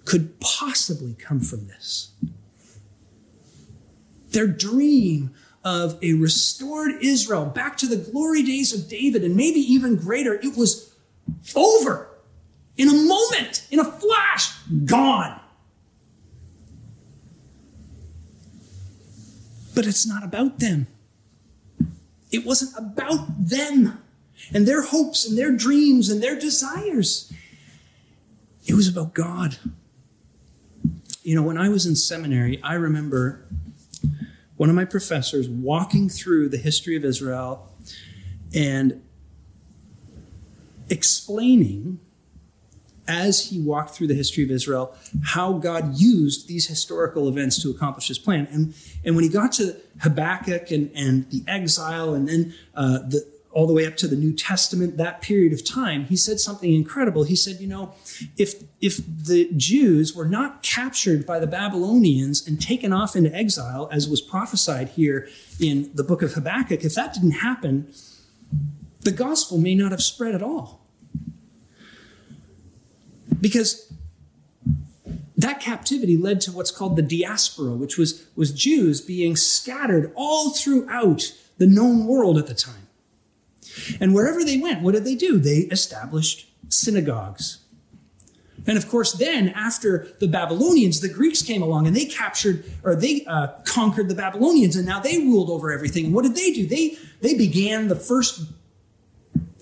could 0.06 0.40
possibly 0.40 1.14
come 1.14 1.40
from 1.40 1.68
this? 1.68 2.14
Their 4.32 4.48
dream 4.48 5.36
of 5.64 5.98
a 6.02 6.14
restored 6.14 6.94
Israel 7.02 7.46
back 7.46 7.78
to 7.78 7.88
the 7.88 7.96
glory 7.96 8.42
days 8.42 8.74
of 8.74 8.90
David 8.90 9.24
and 9.24 9.36
maybe 9.36 9.60
even 9.60 9.98
greater, 9.98 10.34
it 10.34 10.58
was 10.58 10.96
over 11.56 12.10
in 12.76 12.90
a 12.90 12.94
moment, 12.94 13.68
in 13.70 13.80
a 13.80 13.86
flash, 13.86 14.58
gone. 14.86 15.40
But 19.76 19.86
it's 19.86 20.08
not 20.08 20.24
about 20.24 20.58
them. 20.58 20.88
It 22.34 22.46
wasn't 22.46 22.76
about 22.78 23.48
them 23.48 24.04
and 24.52 24.68
their 24.68 24.82
hopes 24.82 25.28
and 25.28 25.38
their 25.38 25.52
dreams 25.52 26.10
and 26.10 26.22
their 26.22 26.38
desires. 26.38 27.32
It 28.66 28.74
was 28.74 28.88
about 28.88 29.14
God. 29.14 29.58
You 31.22 31.36
know, 31.36 31.44
when 31.44 31.58
I 31.58 31.70
was 31.70 31.86
in 31.86 31.96
seminary, 31.96 32.62
I 32.64 32.74
remember 32.74 33.46
one 34.58 34.70
of 34.70 34.76
my 34.76 34.86
professors 34.86 35.48
walking 35.48 36.10
through 36.10 36.50
the 36.50 36.58
history 36.58 36.96
of 36.96 37.06
Israel 37.06 37.72
and 38.54 39.02
explaining 40.90 42.00
as 43.08 43.50
he 43.50 43.60
walked 43.60 43.92
through 43.92 44.08
the 44.08 44.14
history 44.14 44.44
of 44.44 44.52
Israel 44.52 44.96
how 45.24 45.54
God 45.54 45.98
used 45.98 46.48
these 46.48 46.68
historical 46.68 47.28
events 47.28 47.62
to 47.64 47.70
accomplish 47.70 48.08
his 48.08 48.20
plan. 48.20 48.48
And, 48.52 48.74
and 49.04 49.16
when 49.16 49.24
he 49.24 49.30
got 49.30 49.52
to 49.54 49.76
Habakkuk 50.02 50.72
and, 50.72 50.92
and 50.96 51.30
the 51.30 51.44
exile 51.48 52.14
and 52.14 52.28
then 52.28 52.54
uh, 52.76 53.00
the, 53.00 53.26
all 53.52 53.68
the 53.68 53.74
way 53.74 53.86
up 53.86 53.96
to 53.98 54.08
the 54.08 54.16
New 54.16 54.34
Testament, 54.34 54.98
that 54.98 55.22
period 55.22 55.54
of 55.54 55.64
time, 55.64 56.06
he 56.06 56.16
said 56.16 56.40
something 56.40 56.74
incredible. 56.74 57.24
He 57.24 57.36
said, 57.36 57.60
you 57.60 57.68
know, 57.68 57.94
if, 58.38 58.64
if 58.82 58.98
the 58.98 59.50
Jews 59.56 60.16
were 60.16 60.26
not 60.26 60.64
captured 60.64 61.26
by 61.26 61.40
the 61.40 61.48
Babylonians 61.48 62.46
and 62.48 62.60
taken 62.60 62.92
off 62.92 63.16
into 63.16 63.34
exile, 63.34 63.88
as 63.92 64.10
was 64.10 64.22
prophesied 64.22 64.90
here 64.90 65.28
in 65.60 65.92
the 65.94 66.04
book 66.04 66.22
of 66.22 66.34
Habakkuk, 66.34 66.84
if 66.84 66.96
that 66.96 67.14
didn't 67.14 67.32
happen, 67.32 67.94
the 69.02 69.12
gospel 69.12 69.58
may 69.58 69.76
not 69.76 69.92
have 69.92 70.02
spread 70.02 70.34
at 70.34 70.42
all. 70.42 70.83
Because 73.44 73.92
that 75.36 75.60
captivity 75.60 76.16
led 76.16 76.40
to 76.42 76.52
what's 76.54 76.72
called 76.72 76.96
the 76.96 77.02
diaspora, 77.02 77.72
which 77.72 77.98
was, 77.98 78.26
was 78.38 78.54
Jews 78.54 79.02
being 79.02 79.36
scattered 79.36 80.14
all 80.16 80.52
throughout 80.52 81.34
the 81.58 81.68
known 81.68 82.08
world 82.08 82.38
at 82.38 82.48
the 82.48 82.54
time. 82.54 82.88
And 84.00 84.14
wherever 84.14 84.46
they 84.46 84.58
went, 84.58 84.82
what 84.82 84.94
did 84.94 85.04
they 85.04 85.16
do? 85.16 85.40
They 85.40 85.68
established 85.78 86.48
synagogues. 86.70 87.60
And 88.66 88.78
of 88.78 88.88
course, 88.88 89.12
then 89.12 89.50
after 89.50 90.08
the 90.22 90.28
Babylonians, 90.30 91.02
the 91.02 91.10
Greeks 91.10 91.42
came 91.42 91.62
along 91.62 91.86
and 91.86 91.94
they 91.94 92.06
captured 92.06 92.64
or 92.82 92.96
they 92.96 93.26
uh, 93.26 93.48
conquered 93.66 94.08
the 94.08 94.16
Babylonians, 94.16 94.78
and 94.78 94.86
now 94.86 95.02
they 95.02 95.18
ruled 95.18 95.50
over 95.50 95.70
everything. 95.70 96.06
And 96.06 96.14
what 96.14 96.24
did 96.24 96.36
they 96.36 96.54
do? 96.54 96.66
They 96.66 96.98
they 97.20 97.34
began 97.34 97.90
the 97.90 97.98
first 97.98 98.42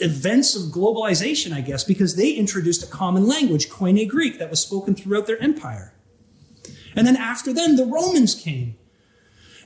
events 0.01 0.55
of 0.55 0.71
globalization, 0.71 1.53
I 1.53 1.61
guess, 1.61 1.83
because 1.83 2.15
they 2.15 2.31
introduced 2.31 2.83
a 2.83 2.87
common 2.87 3.27
language, 3.27 3.69
Koine 3.69 4.07
Greek, 4.07 4.39
that 4.39 4.49
was 4.49 4.59
spoken 4.59 4.95
throughout 4.95 5.27
their 5.27 5.41
empire. 5.41 5.93
And 6.95 7.07
then 7.07 7.15
after 7.15 7.53
them, 7.53 7.77
the 7.77 7.85
Romans 7.85 8.35
came. 8.35 8.75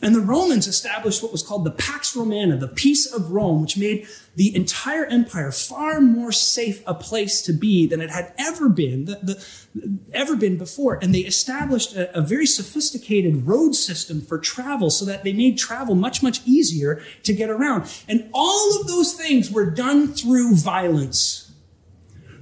And 0.01 0.13
the 0.13 0.21
Romans 0.21 0.67
established 0.67 1.23
what 1.23 1.31
was 1.31 1.43
called 1.43 1.65
the 1.65 1.71
Pax 1.71 2.15
Romana, 2.15 2.57
the 2.57 2.67
peace 2.67 3.11
of 3.11 3.31
Rome, 3.31 3.61
which 3.61 3.77
made 3.77 4.07
the 4.35 4.55
entire 4.55 5.05
empire 5.05 5.51
far 5.51 6.01
more 6.01 6.31
safe 6.31 6.83
a 6.85 6.93
place 6.93 7.41
to 7.43 7.53
be 7.53 7.87
than 7.87 8.01
it 8.01 8.09
had 8.09 8.33
ever 8.37 8.69
been, 8.69 9.05
the, 9.05 9.15
the, 9.23 9.99
ever 10.13 10.35
been 10.35 10.57
before. 10.57 10.99
And 11.01 11.15
they 11.15 11.19
established 11.19 11.95
a, 11.95 12.17
a 12.17 12.21
very 12.21 12.45
sophisticated 12.45 13.47
road 13.47 13.73
system 13.73 14.21
for 14.21 14.37
travel 14.37 14.89
so 14.89 15.05
that 15.05 15.23
they 15.23 15.33
made 15.33 15.57
travel 15.57 15.95
much, 15.95 16.21
much 16.21 16.41
easier 16.45 17.01
to 17.23 17.33
get 17.33 17.49
around. 17.49 17.89
And 18.07 18.29
all 18.33 18.79
of 18.79 18.87
those 18.87 19.13
things 19.13 19.51
were 19.51 19.69
done 19.69 20.13
through 20.13 20.55
violence, 20.55 21.51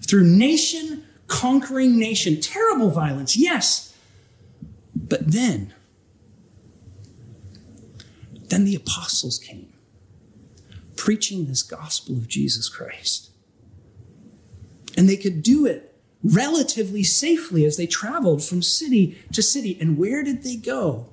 through 0.02 0.26
nation 0.26 1.04
conquering 1.28 1.98
nation. 1.98 2.40
Terrible 2.40 2.90
violence, 2.90 3.36
yes. 3.36 3.96
But 4.96 5.32
then, 5.32 5.73
then 8.54 8.66
the 8.66 8.76
apostles 8.76 9.40
came, 9.40 9.74
preaching 10.96 11.48
this 11.48 11.64
gospel 11.64 12.16
of 12.16 12.28
Jesus 12.28 12.70
Christ. 12.70 13.32
And 14.96 15.10
they 15.10 15.18
could 15.18 15.42
do 15.42 15.66
it 15.66 15.96
relatively 16.24 17.02
safely 17.02 17.66
as 17.66 17.78
they 17.78 17.88
traveled 17.88 18.44
from 18.44 18.62
city 18.62 19.18
to 19.32 19.42
city. 19.42 19.76
And 19.82 19.98
where 19.98 20.24
did 20.24 20.44
they 20.44 20.56
go? 20.56 21.10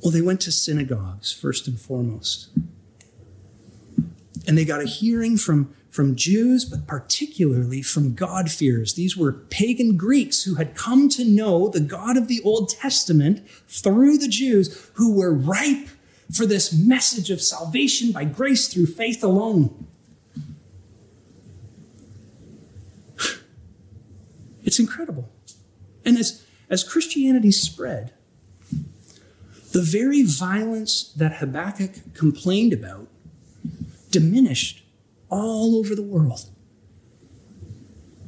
Well, 0.00 0.12
they 0.12 0.22
went 0.22 0.40
to 0.42 0.52
synagogues 0.52 1.32
first 1.32 1.66
and 1.66 1.80
foremost. 1.80 2.50
And 4.46 4.56
they 4.56 4.64
got 4.64 4.82
a 4.82 4.86
hearing 4.86 5.36
from 5.36 5.74
from 5.92 6.16
Jews, 6.16 6.64
but 6.64 6.86
particularly 6.86 7.82
from 7.82 8.14
God-fearers. 8.14 8.94
These 8.94 9.14
were 9.14 9.30
pagan 9.30 9.98
Greeks 9.98 10.42
who 10.42 10.54
had 10.54 10.74
come 10.74 11.10
to 11.10 11.22
know 11.22 11.68
the 11.68 11.80
God 11.80 12.16
of 12.16 12.28
the 12.28 12.40
Old 12.42 12.70
Testament 12.70 13.46
through 13.68 14.16
the 14.16 14.26
Jews, 14.26 14.90
who 14.94 15.14
were 15.14 15.34
ripe 15.34 15.88
for 16.32 16.46
this 16.46 16.72
message 16.72 17.30
of 17.30 17.42
salvation 17.42 18.10
by 18.10 18.24
grace 18.24 18.68
through 18.68 18.86
faith 18.86 19.22
alone. 19.22 19.86
It's 24.64 24.78
incredible. 24.78 25.28
And 26.06 26.16
as, 26.16 26.46
as 26.70 26.84
Christianity 26.84 27.50
spread, 27.50 28.14
the 29.72 29.82
very 29.82 30.22
violence 30.22 31.12
that 31.16 31.34
Habakkuk 31.34 32.14
complained 32.14 32.72
about 32.72 33.08
diminished 34.10 34.81
all 35.32 35.76
over 35.76 35.94
the 35.94 36.02
world. 36.02 36.50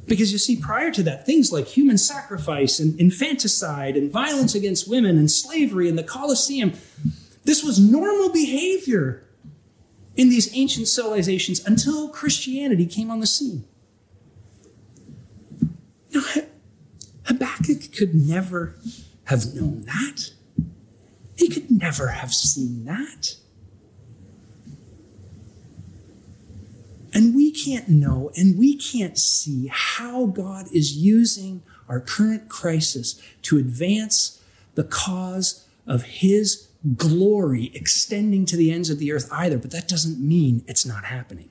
Because 0.07 0.31
you 0.31 0.37
see, 0.37 0.55
prior 0.55 0.91
to 0.91 1.03
that, 1.03 1.25
things 1.25 1.51
like 1.51 1.67
human 1.67 1.97
sacrifice 1.97 2.79
and 2.79 2.99
infanticide 2.99 3.95
and 3.95 4.11
violence 4.11 4.53
against 4.53 4.89
women 4.89 5.17
and 5.17 5.29
slavery 5.31 5.87
and 5.87 5.97
the 5.97 6.03
Colosseum, 6.03 6.73
this 7.43 7.63
was 7.63 7.79
normal 7.79 8.29
behavior 8.29 9.23
in 10.15 10.29
these 10.29 10.55
ancient 10.55 10.87
civilizations 10.87 11.65
until 11.65 12.09
Christianity 12.09 12.85
came 12.85 13.11
on 13.11 13.19
the 13.19 13.27
scene. 13.27 13.65
Now, 16.13 16.21
Habakkuk 17.25 17.93
could 17.95 18.15
never 18.15 18.75
have 19.25 19.53
known 19.53 19.83
that. 19.83 20.31
He 21.35 21.49
could 21.49 21.69
never 21.69 22.09
have 22.09 22.33
seen 22.33 22.85
that. 22.85 23.35
And 27.15 27.33
we 27.33 27.51
can't 27.65 27.89
know 27.89 28.31
and 28.35 28.57
we 28.57 28.75
can't 28.75 29.17
see 29.17 29.69
how 29.71 30.27
God 30.27 30.67
is 30.71 30.97
using 30.97 31.63
our 31.87 31.99
current 31.99 32.49
crisis 32.49 33.21
to 33.43 33.57
advance 33.57 34.43
the 34.75 34.83
cause 34.83 35.67
of 35.87 36.03
His 36.03 36.69
glory 36.95 37.71
extending 37.73 38.45
to 38.45 38.55
the 38.55 38.71
ends 38.71 38.89
of 38.89 38.99
the 38.99 39.11
earth 39.11 39.27
either, 39.31 39.57
but 39.57 39.71
that 39.71 39.87
doesn't 39.87 40.19
mean 40.19 40.63
it's 40.67 40.85
not 40.85 41.05
happening. 41.05 41.49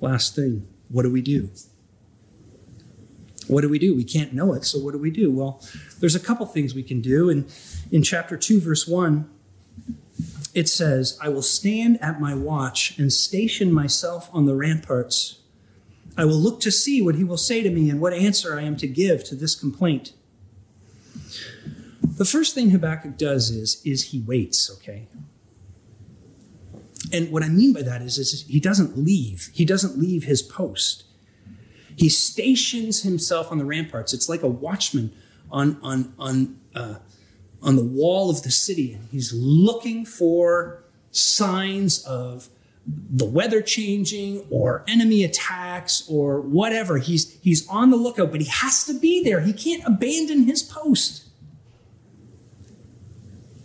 Last 0.00 0.34
thing, 0.34 0.66
what 0.88 1.02
do 1.02 1.10
we 1.10 1.22
do? 1.22 1.50
What 3.48 3.60
do 3.60 3.68
we 3.68 3.78
do? 3.78 3.94
We 3.94 4.04
can't 4.04 4.32
know 4.32 4.54
it, 4.54 4.64
so 4.64 4.78
what 4.78 4.92
do 4.92 4.98
we 4.98 5.10
do? 5.10 5.30
Well, 5.30 5.62
there's 6.00 6.14
a 6.14 6.20
couple 6.20 6.44
things 6.46 6.74
we 6.74 6.82
can 6.82 7.00
do. 7.00 7.30
And 7.30 7.50
in 7.90 8.02
chapter 8.02 8.36
2, 8.36 8.60
verse 8.60 8.86
1, 8.86 9.28
it 10.56 10.70
says, 10.70 11.18
I 11.20 11.28
will 11.28 11.42
stand 11.42 12.02
at 12.02 12.18
my 12.18 12.32
watch 12.32 12.98
and 12.98 13.12
station 13.12 13.70
myself 13.70 14.30
on 14.32 14.46
the 14.46 14.54
ramparts. 14.54 15.40
I 16.16 16.24
will 16.24 16.38
look 16.38 16.60
to 16.60 16.72
see 16.72 17.02
what 17.02 17.14
he 17.14 17.24
will 17.24 17.36
say 17.36 17.62
to 17.62 17.68
me 17.68 17.90
and 17.90 18.00
what 18.00 18.14
answer 18.14 18.58
I 18.58 18.62
am 18.62 18.74
to 18.78 18.86
give 18.86 19.22
to 19.24 19.34
this 19.34 19.54
complaint. 19.54 20.14
The 22.00 22.24
first 22.24 22.54
thing 22.54 22.70
Habakkuk 22.70 23.18
does 23.18 23.50
is, 23.50 23.82
is 23.84 24.12
he 24.12 24.20
waits, 24.20 24.70
okay? 24.78 25.08
And 27.12 27.30
what 27.30 27.42
I 27.42 27.48
mean 27.48 27.74
by 27.74 27.82
that 27.82 28.00
is, 28.00 28.16
is 28.16 28.46
he 28.48 28.58
doesn't 28.58 28.96
leave. 28.96 29.50
He 29.52 29.66
doesn't 29.66 29.98
leave 29.98 30.24
his 30.24 30.40
post. 30.40 31.04
He 31.96 32.08
stations 32.08 33.02
himself 33.02 33.52
on 33.52 33.58
the 33.58 33.66
ramparts. 33.66 34.14
It's 34.14 34.30
like 34.30 34.42
a 34.42 34.48
watchman 34.48 35.12
on, 35.50 35.78
on, 35.82 36.14
on, 36.18 36.58
uh, 36.74 36.94
on 37.62 37.76
the 37.76 37.84
wall 37.84 38.30
of 38.30 38.42
the 38.42 38.50
city, 38.50 38.92
and 38.92 39.08
he's 39.10 39.32
looking 39.32 40.04
for 40.04 40.84
signs 41.10 42.04
of 42.04 42.48
the 42.86 43.24
weather 43.24 43.60
changing 43.60 44.46
or 44.50 44.84
enemy 44.86 45.24
attacks 45.24 46.08
or 46.08 46.40
whatever. 46.40 46.98
He's, 46.98 47.38
he's 47.40 47.66
on 47.68 47.90
the 47.90 47.96
lookout, 47.96 48.30
but 48.30 48.40
he 48.40 48.46
has 48.46 48.84
to 48.84 48.98
be 48.98 49.24
there. 49.24 49.40
He 49.40 49.52
can't 49.52 49.82
abandon 49.84 50.44
his 50.44 50.62
post. 50.62 51.24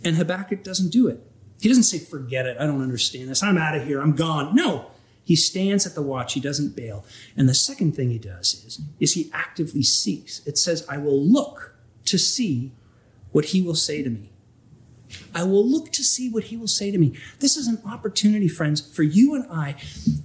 And 0.04 0.16
Habakkuk 0.16 0.64
doesn't 0.64 0.90
do 0.90 1.06
it. 1.06 1.20
He 1.60 1.68
doesn't 1.68 1.84
say, 1.84 1.98
forget 1.98 2.46
it. 2.46 2.56
I 2.58 2.66
don't 2.66 2.82
understand 2.82 3.28
this. 3.28 3.42
I'm 3.42 3.56
out 3.56 3.76
of 3.76 3.86
here. 3.86 4.00
I'm 4.00 4.16
gone. 4.16 4.56
No, 4.56 4.90
he 5.22 5.36
stands 5.36 5.86
at 5.86 5.94
the 5.94 6.02
watch. 6.02 6.32
He 6.32 6.40
doesn't 6.40 6.74
bail. 6.74 7.04
And 7.36 7.48
the 7.48 7.54
second 7.54 7.94
thing 7.94 8.10
he 8.10 8.18
does 8.18 8.64
is, 8.66 8.80
is 8.98 9.14
he 9.14 9.30
actively 9.32 9.84
seeks. 9.84 10.44
It 10.44 10.58
says, 10.58 10.84
I 10.88 10.98
will 10.98 11.22
look 11.22 11.76
to 12.06 12.18
see 12.18 12.72
what 13.32 13.46
he 13.46 13.62
will 13.62 13.74
say 13.74 14.02
to 14.02 14.10
me. 14.10 14.30
I 15.34 15.42
will 15.42 15.66
look 15.66 15.92
to 15.92 16.04
see 16.04 16.30
what 16.30 16.44
he 16.44 16.56
will 16.56 16.68
say 16.68 16.90
to 16.90 16.98
me. 16.98 17.18
This 17.40 17.56
is 17.56 17.66
an 17.66 17.82
opportunity, 17.86 18.48
friends, 18.48 18.80
for 18.80 19.02
you 19.02 19.34
and 19.34 19.44
I, 19.50 19.76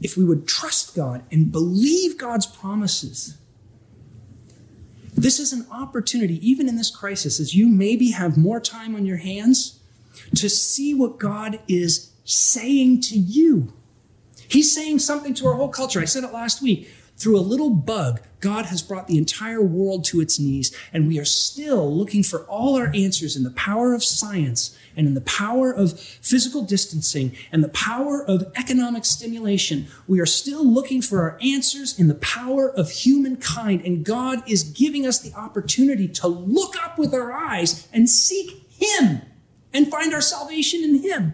if 0.02 0.16
we 0.16 0.24
would 0.24 0.48
trust 0.48 0.96
God 0.96 1.24
and 1.32 1.52
believe 1.52 2.18
God's 2.18 2.46
promises. 2.46 3.38
This 5.14 5.40
is 5.40 5.52
an 5.52 5.66
opportunity, 5.72 6.48
even 6.48 6.70
in 6.70 6.76
this 6.76 6.96
crisis, 6.96 7.40
as 7.40 7.56
you 7.56 7.68
maybe 7.68 8.12
have 8.12 8.38
more 8.38 8.60
time 8.60 8.96
on 8.96 9.06
your 9.06 9.18
hands, 9.18 9.80
to 10.36 10.50
see 10.50 10.94
what 10.94 11.18
God 11.18 11.60
is 11.68 12.12
saying 12.24 13.02
to 13.02 13.18
you. 13.18 13.74
He's 14.48 14.74
saying 14.74 15.00
something 15.00 15.34
to 15.36 15.48
our 15.48 15.56
whole 15.56 15.70
culture. 15.70 16.00
I 16.00 16.06
said 16.06 16.24
it 16.24 16.32
last 16.32 16.62
week. 16.62 16.90
Through 17.18 17.40
a 17.40 17.42
little 17.42 17.72
bug, 17.72 18.22
God 18.40 18.68
has 18.68 18.84
brought 18.84 19.08
the 19.08 19.18
entire 19.18 19.62
world 19.62 20.06
to 20.06 20.22
its 20.22 20.40
knees, 20.40 20.76
and 20.94 21.08
we 21.08 21.18
are 21.18 21.26
still 21.26 21.92
looking 21.92 22.22
for 22.22 22.42
all 22.42 22.76
our 22.78 22.92
answers 22.94 23.36
in 23.36 23.42
the 23.42 23.50
power 23.52 23.96
of 23.96 24.04
science 24.04 24.78
and 24.96 25.08
in 25.08 25.16
the 25.16 25.22
power 25.22 25.72
of 25.72 26.00
physical 26.00 26.62
distancing 26.62 27.36
and 27.52 27.64
the 27.64 27.70
power 27.70 28.24
of 28.24 28.52
economic 28.56 29.04
stimulation. 29.04 29.88
We 30.08 30.20
are 30.20 30.28
still 30.28 30.64
looking 30.64 31.02
for 31.02 31.22
our 31.22 31.40
answers 31.42 31.98
in 31.98 32.08
the 32.08 32.16
power 32.16 32.70
of 32.70 32.92
humankind, 32.92 33.82
and 33.82 34.06
God 34.06 34.48
is 34.48 34.62
giving 34.62 35.08
us 35.08 35.18
the 35.18 35.34
opportunity 35.34 36.08
to 36.10 36.28
look 36.28 36.76
up 36.86 37.00
with 37.00 37.16
our 37.16 37.34
eyes 37.34 37.88
and 37.92 38.08
seek 38.08 38.64
Him 38.70 39.24
and 39.74 39.90
find 39.90 40.14
our 40.14 40.22
salvation 40.22 40.84
in 40.84 41.02
Him. 41.02 41.34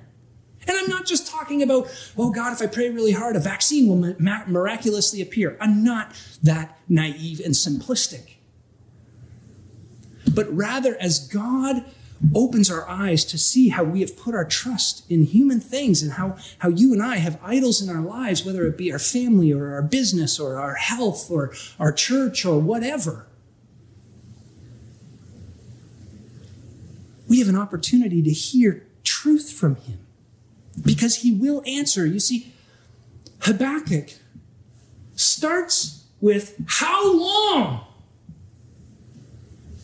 And 0.68 0.78
I'm 0.78 0.90
not 0.90 1.06
just 1.06 1.28
talking 1.28 1.62
about, 1.62 1.88
oh 2.18 2.32
God, 2.32 2.54
if 2.54 2.62
I 2.62 2.68
pray 2.68 2.90
really 2.90 3.12
hard, 3.12 3.36
a 3.36 3.40
vaccine 3.40 3.88
will 3.88 4.16
miraculously 4.48 5.22
appear. 5.22 5.58
I'm 5.60 5.84
not 5.84 6.14
that 6.42 6.78
naive 6.88 7.42
and 7.44 7.54
simplistic. 7.54 8.36
But 10.34 10.54
rather, 10.54 10.98
as 11.00 11.28
God 11.28 11.86
opens 12.34 12.72
our 12.72 12.88
eyes 12.88 13.26
to 13.26 13.38
see 13.38 13.70
how 13.70 13.84
we 13.84 14.00
have 14.00 14.16
put 14.16 14.34
our 14.34 14.46
trust 14.46 15.10
in 15.12 15.24
human 15.24 15.60
things 15.60 16.02
and 16.02 16.14
how, 16.14 16.38
how 16.60 16.70
you 16.70 16.94
and 16.94 17.04
I 17.04 17.18
have 17.18 17.38
idols 17.44 17.82
in 17.82 17.94
our 17.94 18.02
lives, 18.02 18.46
whether 18.46 18.66
it 18.66 18.78
be 18.78 18.92
our 18.92 19.00
family 19.00 19.52
or 19.52 19.74
our 19.74 19.82
business 19.82 20.40
or 20.40 20.60
our 20.60 20.76
health 20.76 21.30
or 21.30 21.54
our 21.80 21.92
church 21.92 22.46
or 22.46 22.60
whatever. 22.60 23.28
We 27.28 27.40
have 27.40 27.50
an 27.50 27.58
opportunity 27.58 28.22
to 28.22 28.32
hear 28.32 28.86
truth 29.04 29.52
from 29.52 29.76
Him 29.76 30.00
because 30.82 31.18
he 31.18 31.32
will 31.32 31.62
answer. 31.66 32.06
You 32.06 32.20
see, 32.20 32.54
Habakkuk 33.42 34.14
starts 35.16 36.06
with, 36.22 36.56
How 36.68 37.14
long? 37.14 37.86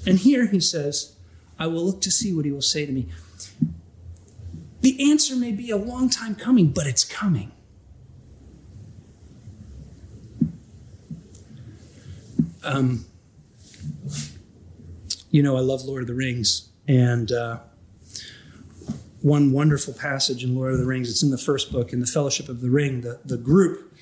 And 0.05 0.19
here 0.19 0.47
he 0.47 0.59
says, 0.59 1.15
I 1.57 1.67
will 1.67 1.85
look 1.85 2.01
to 2.01 2.11
see 2.11 2.33
what 2.33 2.45
he 2.45 2.51
will 2.51 2.61
say 2.61 2.85
to 2.85 2.91
me. 2.91 3.09
The 4.81 5.11
answer 5.11 5.35
may 5.35 5.51
be 5.51 5.69
a 5.69 5.77
long 5.77 6.09
time 6.09 6.35
coming, 6.35 6.69
but 6.69 6.87
it's 6.87 7.03
coming. 7.03 7.51
Um, 12.63 13.05
you 15.29 15.43
know, 15.43 15.57
I 15.57 15.59
love 15.59 15.83
Lord 15.83 16.01
of 16.01 16.07
the 16.07 16.13
Rings, 16.13 16.69
and 16.87 17.31
uh, 17.31 17.59
one 19.21 19.51
wonderful 19.51 19.93
passage 19.93 20.43
in 20.43 20.55
Lord 20.55 20.73
of 20.73 20.79
the 20.79 20.85
Rings. 20.85 21.09
It's 21.09 21.23
in 21.23 21.31
the 21.31 21.37
first 21.37 21.71
book, 21.71 21.93
in 21.93 21.99
the 21.99 22.07
Fellowship 22.07 22.49
of 22.49 22.61
the 22.61 22.69
Ring. 22.69 23.01
The, 23.01 23.19
the 23.25 23.37
group 23.37 23.93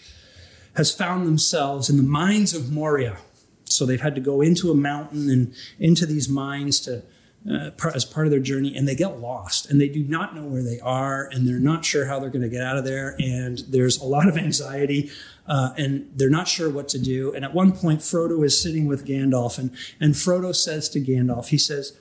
has 0.76 0.94
found 0.94 1.26
themselves 1.26 1.90
in 1.90 1.98
the 1.98 2.04
mines 2.04 2.54
of 2.54 2.72
Moria. 2.72 3.18
So 3.66 3.86
they've 3.86 4.02
had 4.02 4.16
to 4.16 4.22
go 4.22 4.42
into 4.42 4.72
a 4.72 4.76
mountain 4.76 5.30
and 5.30 5.54
into 5.80 6.06
these 6.06 6.30
mines 6.30 6.80
to 6.82 7.04
uh, 7.50 7.70
as 7.94 8.04
part 8.04 8.28
of 8.28 8.32
their 8.32 8.42
journey, 8.42 8.76
and 8.76 8.88
they 8.88 8.96
get 8.96 9.20
lost, 9.20 9.70
and 9.70 9.80
they 9.80 9.88
do 9.88 10.04
not 10.04 10.36
know 10.36 10.44
where 10.44 10.64
they 10.64 10.80
are, 10.82 11.30
and 11.32 11.48
they're 11.48 11.60
not 11.60 11.86
sure 11.86 12.06
how 12.06 12.20
they're 12.20 12.30
going 12.30 12.42
to 12.42 12.50
get 12.50 12.62
out 12.62 12.78
of 12.78 12.84
there, 12.84 13.16
and 13.20 13.60
there's 13.70 13.98
a 14.00 14.04
lot 14.04 14.28
of 14.28 14.38
anxiety, 14.38 15.10
uh, 15.48 15.70
and 15.78 16.12
they're 16.16 16.30
not 16.30 16.48
sure 16.48 16.70
what 16.70 16.90
to 16.90 17.00
do. 17.00 17.34
And 17.34 17.46
at 17.46 17.54
one 17.54 17.72
point, 17.72 18.02
Frodo 18.02 18.44
is 18.44 18.62
sitting 18.62 18.86
with 18.86 19.06
Gandalf, 19.06 19.58
and 19.58 19.72
and 20.00 20.14
Frodo 20.14 20.54
says 20.54 20.90
to 20.90 21.00
Gandalf, 21.00 21.48
he 21.48 21.58
says 21.58 21.98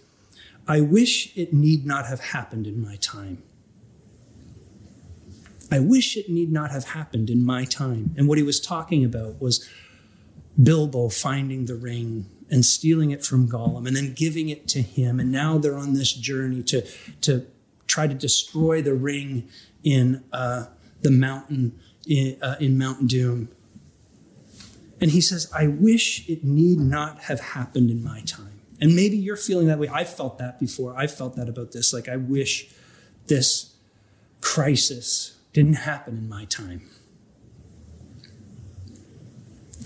I 0.68 0.81
wish 0.81 1.37
it 1.37 1.52
need 1.52 1.87
not 1.87 2.07
have 2.07 2.20
happened 2.20 2.66
in 2.66 2.83
my 2.83 2.96
time. 2.96 3.42
I 5.70 5.81
wish 5.81 6.16
it 6.16 6.29
need 6.29 6.52
not 6.52 6.70
have 6.70 6.85
happened 6.88 7.31
in 7.31 7.44
my 7.44 7.64
time. 7.64 8.14
And 8.16 8.29
what 8.29 8.38
he 8.38 8.44
was 8.44 8.61
talking 8.61 9.05
about 9.05 9.40
was 9.40 9.68
Bilbo 10.61 11.09
finding 11.09 11.66
the 11.66 11.74
ring 11.74 12.26
and 12.50 12.64
stealing 12.64 13.11
it 13.11 13.24
from 13.24 13.48
Gollum 13.48 13.87
and 13.87 13.96
then 13.96 14.12
giving 14.14 14.48
it 14.48 14.68
to 14.68 14.83
him. 14.83 15.18
And 15.18 15.33
now 15.33 15.59
they're 15.59 15.76
on 15.76 15.94
this 15.94 16.12
journey 16.12 16.62
to, 16.64 16.83
to 17.22 17.46
try 17.87 18.07
to 18.07 18.14
destroy 18.14 18.83
the 18.83 18.94
ring 18.94 19.48
in 19.83 20.24
uh, 20.33 20.66
the 21.02 21.11
mountain, 21.11 21.79
in, 22.07 22.38
uh, 22.42 22.57
in 22.61 22.79
Mount 22.79 23.09
Doom. 23.09 23.48
And 25.00 25.11
he 25.11 25.20
says, 25.20 25.50
I 25.55 25.66
wish 25.66 26.29
it 26.29 26.44
need 26.44 26.79
not 26.79 27.22
have 27.22 27.40
happened 27.40 27.90
in 27.90 28.02
my 28.02 28.20
time. 28.20 28.55
And 28.80 28.94
maybe 28.94 29.16
you're 29.16 29.36
feeling 29.36 29.68
that 29.68 29.78
way. 29.78 29.88
I 29.88 30.04
felt 30.04 30.38
that 30.38 30.60
before. 30.60 30.94
I 30.96 31.06
felt 31.06 31.36
that 31.36 31.48
about 31.48 31.72
this. 31.72 31.92
Like, 31.92 32.08
I 32.08 32.16
wish 32.16 32.68
this 33.26 33.74
crisis 34.40 35.38
didn't 35.52 35.74
happen 35.74 36.16
in 36.16 36.28
my 36.28 36.44
time. 36.44 36.82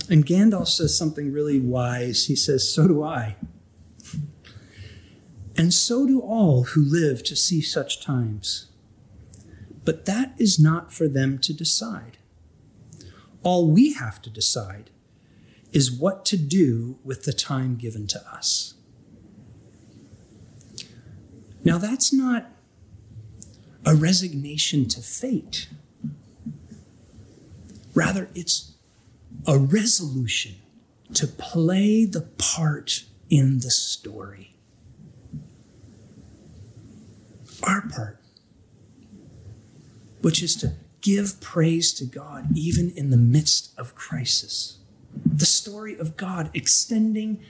And 0.08 0.26
Gandalf 0.26 0.66
says 0.66 0.96
something 0.96 1.32
really 1.32 1.60
wise. 1.60 2.26
He 2.26 2.34
says, 2.34 2.72
So 2.72 2.88
do 2.88 3.02
I. 3.04 3.36
And 5.56 5.72
so 5.72 6.06
do 6.06 6.20
all 6.20 6.64
who 6.64 6.82
live 6.82 7.22
to 7.24 7.36
see 7.36 7.60
such 7.60 8.04
times. 8.04 8.70
But 9.84 10.04
that 10.06 10.34
is 10.38 10.58
not 10.58 10.92
for 10.92 11.06
them 11.06 11.38
to 11.38 11.52
decide. 11.52 12.18
All 13.42 13.70
we 13.70 13.92
have 13.94 14.20
to 14.22 14.30
decide 14.30 14.90
is 15.72 15.92
what 15.92 16.24
to 16.26 16.36
do 16.36 16.98
with 17.04 17.22
the 17.24 17.32
time 17.32 17.76
given 17.76 18.06
to 18.08 18.20
us. 18.28 18.74
Now, 21.64 21.78
that's 21.78 22.12
not 22.12 22.50
a 23.84 23.94
resignation 23.94 24.88
to 24.88 25.00
fate. 25.00 25.68
Rather, 27.94 28.28
it's 28.34 28.72
a 29.46 29.58
resolution 29.58 30.54
to 31.14 31.26
play 31.26 32.04
the 32.04 32.22
part 32.22 33.04
in 33.28 33.60
the 33.60 33.70
story. 33.70 34.56
Our 37.62 37.82
part, 37.88 38.20
which 40.22 40.42
is 40.42 40.56
to 40.56 40.74
give 41.00 41.40
praise 41.40 41.92
to 41.94 42.04
God 42.04 42.56
even 42.56 42.90
in 42.90 43.10
the 43.10 43.16
midst 43.16 43.72
of 43.78 43.94
crisis. 43.94 44.78
The 45.26 45.46
story 45.46 45.96
of 45.98 46.16
God 46.16 46.50
extending 46.54 47.42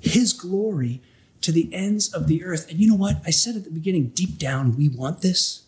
His 0.00 0.32
glory 0.32 1.02
to 1.40 1.52
the 1.52 1.72
ends 1.72 2.12
of 2.12 2.26
the 2.26 2.44
earth. 2.44 2.70
And 2.70 2.78
you 2.78 2.88
know 2.88 2.96
what? 2.96 3.20
I 3.24 3.30
said 3.30 3.56
at 3.56 3.64
the 3.64 3.70
beginning, 3.70 4.08
deep 4.08 4.38
down, 4.38 4.76
we 4.76 4.88
want 4.88 5.22
this. 5.22 5.64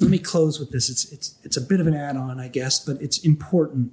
Let 0.00 0.10
me 0.10 0.18
close 0.18 0.60
with 0.60 0.70
this. 0.70 0.88
It's, 0.88 1.10
it's, 1.12 1.34
it's 1.42 1.56
a 1.56 1.60
bit 1.60 1.80
of 1.80 1.86
an 1.86 1.94
add 1.94 2.16
on, 2.16 2.38
I 2.38 2.48
guess, 2.48 2.78
but 2.78 3.02
it's 3.02 3.18
important. 3.18 3.92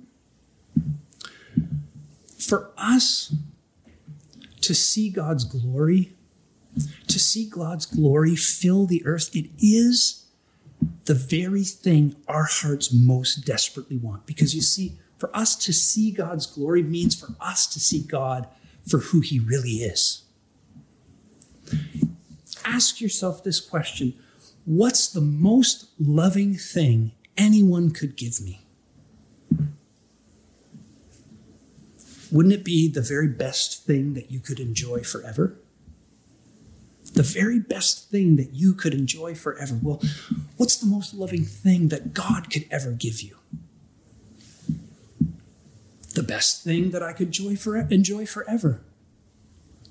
For 2.37 2.71
us 2.77 3.33
to 4.61 4.75
see 4.75 5.09
God's 5.09 5.43
glory, 5.43 6.13
to 7.07 7.19
see 7.19 7.49
God's 7.49 7.87
glory 7.87 8.35
fill 8.35 8.85
the 8.85 9.05
earth, 9.05 9.35
it 9.35 9.49
is 9.57 10.25
the 11.05 11.15
very 11.15 11.63
thing 11.63 12.15
our 12.27 12.43
hearts 12.43 12.93
most 12.93 13.45
desperately 13.45 13.97
want. 13.97 14.27
Because 14.27 14.53
you 14.53 14.61
see, 14.61 14.97
for 15.17 15.35
us 15.35 15.55
to 15.55 15.73
see 15.73 16.11
God's 16.11 16.45
glory 16.45 16.83
means 16.83 17.19
for 17.19 17.33
us 17.39 17.65
to 17.67 17.79
see 17.79 18.03
God 18.03 18.47
for 18.87 18.99
who 18.99 19.21
he 19.21 19.39
really 19.39 19.77
is. 19.83 20.23
ask 22.63 23.01
yourself 23.01 23.43
this 23.43 23.59
question 23.59 24.13
What's 24.65 25.07
the 25.07 25.21
most 25.21 25.89
loving 25.99 26.55
thing 26.55 27.11
anyone 27.37 27.91
could 27.91 28.15
give 28.15 28.41
me? 28.41 28.65
Wouldn't 32.31 32.53
it 32.53 32.65
be 32.65 32.89
the 32.89 33.01
very 33.01 33.27
best 33.27 33.85
thing 33.85 34.15
that 34.15 34.31
you 34.31 34.39
could 34.39 34.59
enjoy 34.59 35.01
forever? 35.01 35.55
The 37.13 37.23
very 37.23 37.59
best 37.59 38.09
thing 38.09 38.35
that 38.37 38.53
you 38.53 38.73
could 38.73 38.93
enjoy 38.93 39.35
forever. 39.35 39.79
Well, 39.81 40.01
what's 40.57 40.75
the 40.75 40.87
most 40.87 41.13
loving 41.13 41.45
thing 41.45 41.89
that 41.89 42.13
God 42.13 42.51
could 42.51 42.65
ever 42.71 42.91
give 42.91 43.21
you? 43.21 43.37
Best 46.27 46.63
thing 46.63 46.91
that 46.91 47.03
I 47.03 47.13
could 47.13 47.27
enjoy, 47.27 47.55
for, 47.55 47.77
enjoy 47.77 48.25
forever. 48.25 48.81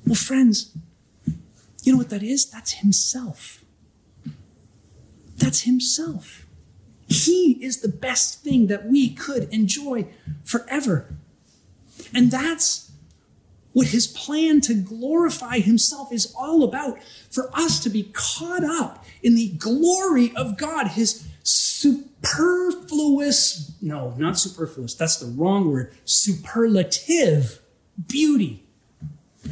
Well, 0.07 0.15
friends, 0.15 0.77
you 1.83 1.93
know 1.93 1.99
what 1.99 2.11
that 2.11 2.23
is? 2.23 2.51
That's 2.51 2.73
Himself. 2.73 3.65
That's 5.37 5.63
Himself. 5.63 6.47
He 7.09 7.59
is 7.63 7.81
the 7.81 7.89
best 7.89 8.43
thing 8.43 8.67
that 8.69 8.87
we 8.87 9.11
could 9.11 9.49
enjoy 9.53 10.07
forever. 10.45 11.15
And 12.15 12.31
that's 12.31 12.93
what 13.75 13.89
his 13.89 14.07
plan 14.07 14.61
to 14.63 14.75
glorify 14.75 15.59
himself 15.59 16.13
is 16.13 16.33
all 16.39 16.63
about 16.63 16.99
for 17.29 17.51
us 17.55 17.81
to 17.81 17.91
be 17.91 18.05
caught 18.13 18.65
up 18.65 19.05
in 19.23 19.35
the 19.35 19.51
glory 19.51 20.33
of 20.37 20.57
God, 20.57 20.89
his 20.89 21.27
superfluous, 21.45 23.73
no, 23.81 24.15
not 24.17 24.39
superfluous, 24.39 24.95
that's 24.95 25.17
the 25.17 25.27
wrong 25.27 25.71
word, 25.71 25.93
superlative 26.05 27.61
beauty 28.09 28.65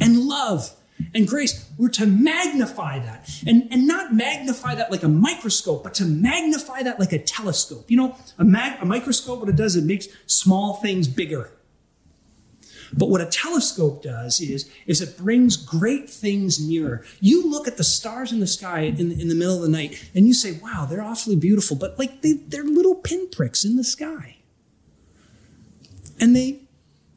and 0.01 0.25
love 0.25 0.75
and 1.13 1.27
grace. 1.27 1.69
We're 1.77 1.89
to 1.89 2.07
magnify 2.07 2.99
that 2.99 3.29
and, 3.45 3.67
and 3.71 3.87
not 3.87 4.13
magnify 4.13 4.75
that 4.75 4.91
like 4.91 5.03
a 5.03 5.07
microscope, 5.07 5.83
but 5.83 5.93
to 5.95 6.05
magnify 6.05 6.83
that 6.83 6.99
like 6.99 7.13
a 7.13 7.19
telescope. 7.19 7.89
You 7.89 7.97
know, 7.97 8.15
a, 8.37 8.43
mag- 8.43 8.81
a 8.81 8.85
microscope, 8.85 9.39
what 9.39 9.49
it 9.49 9.55
does, 9.55 9.75
it 9.75 9.83
makes 9.83 10.07
small 10.25 10.75
things 10.75 11.07
bigger. 11.07 11.51
But 12.95 13.09
what 13.09 13.21
a 13.21 13.25
telescope 13.25 14.03
does 14.03 14.39
is, 14.39 14.69
is 14.85 15.01
it 15.01 15.17
brings 15.17 15.57
great 15.57 16.09
things 16.09 16.65
nearer. 16.65 17.03
You 17.19 17.49
look 17.49 17.67
at 17.67 17.77
the 17.77 17.83
stars 17.83 18.31
in 18.31 18.39
the 18.39 18.47
sky 18.47 18.81
in 18.81 19.09
the, 19.09 19.21
in 19.21 19.27
the 19.29 19.35
middle 19.35 19.55
of 19.55 19.61
the 19.61 19.69
night 19.69 20.09
and 20.13 20.27
you 20.27 20.33
say, 20.33 20.59
wow, 20.61 20.85
they're 20.89 21.01
awfully 21.01 21.35
beautiful, 21.35 21.75
but 21.75 21.97
like 21.97 22.21
they, 22.21 22.33
they're 22.33 22.63
little 22.63 22.95
pinpricks 22.95 23.65
in 23.65 23.77
the 23.77 23.83
sky. 23.83 24.37
And 26.19 26.35
they 26.35 26.59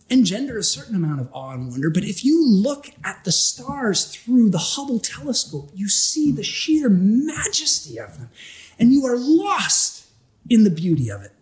engender 0.09 0.57
a 0.57 0.63
certain 0.63 0.95
amount 0.95 1.21
of 1.21 1.29
awe 1.33 1.53
and 1.53 1.69
wonder. 1.69 1.91
But 1.91 2.05
if 2.05 2.25
you 2.25 2.45
look 2.47 2.91
at 3.05 3.25
the 3.25 3.33
stars 3.33 4.05
through 4.05 4.51
the 4.51 4.59
Hubble 4.59 5.01
telescope, 5.01 5.71
you 5.75 5.89
see 5.89 6.33
the 6.33 6.45
sheer 6.45 6.89
majesty 6.89 7.99
of 7.99 8.19
them, 8.19 8.31
and 8.79 8.93
you 8.93 9.05
are 9.07 9.17
lost 9.17 10.07
in 10.49 10.65
the 10.65 10.71
beauty 10.71 11.11
of 11.11 11.23
it. 11.23 11.33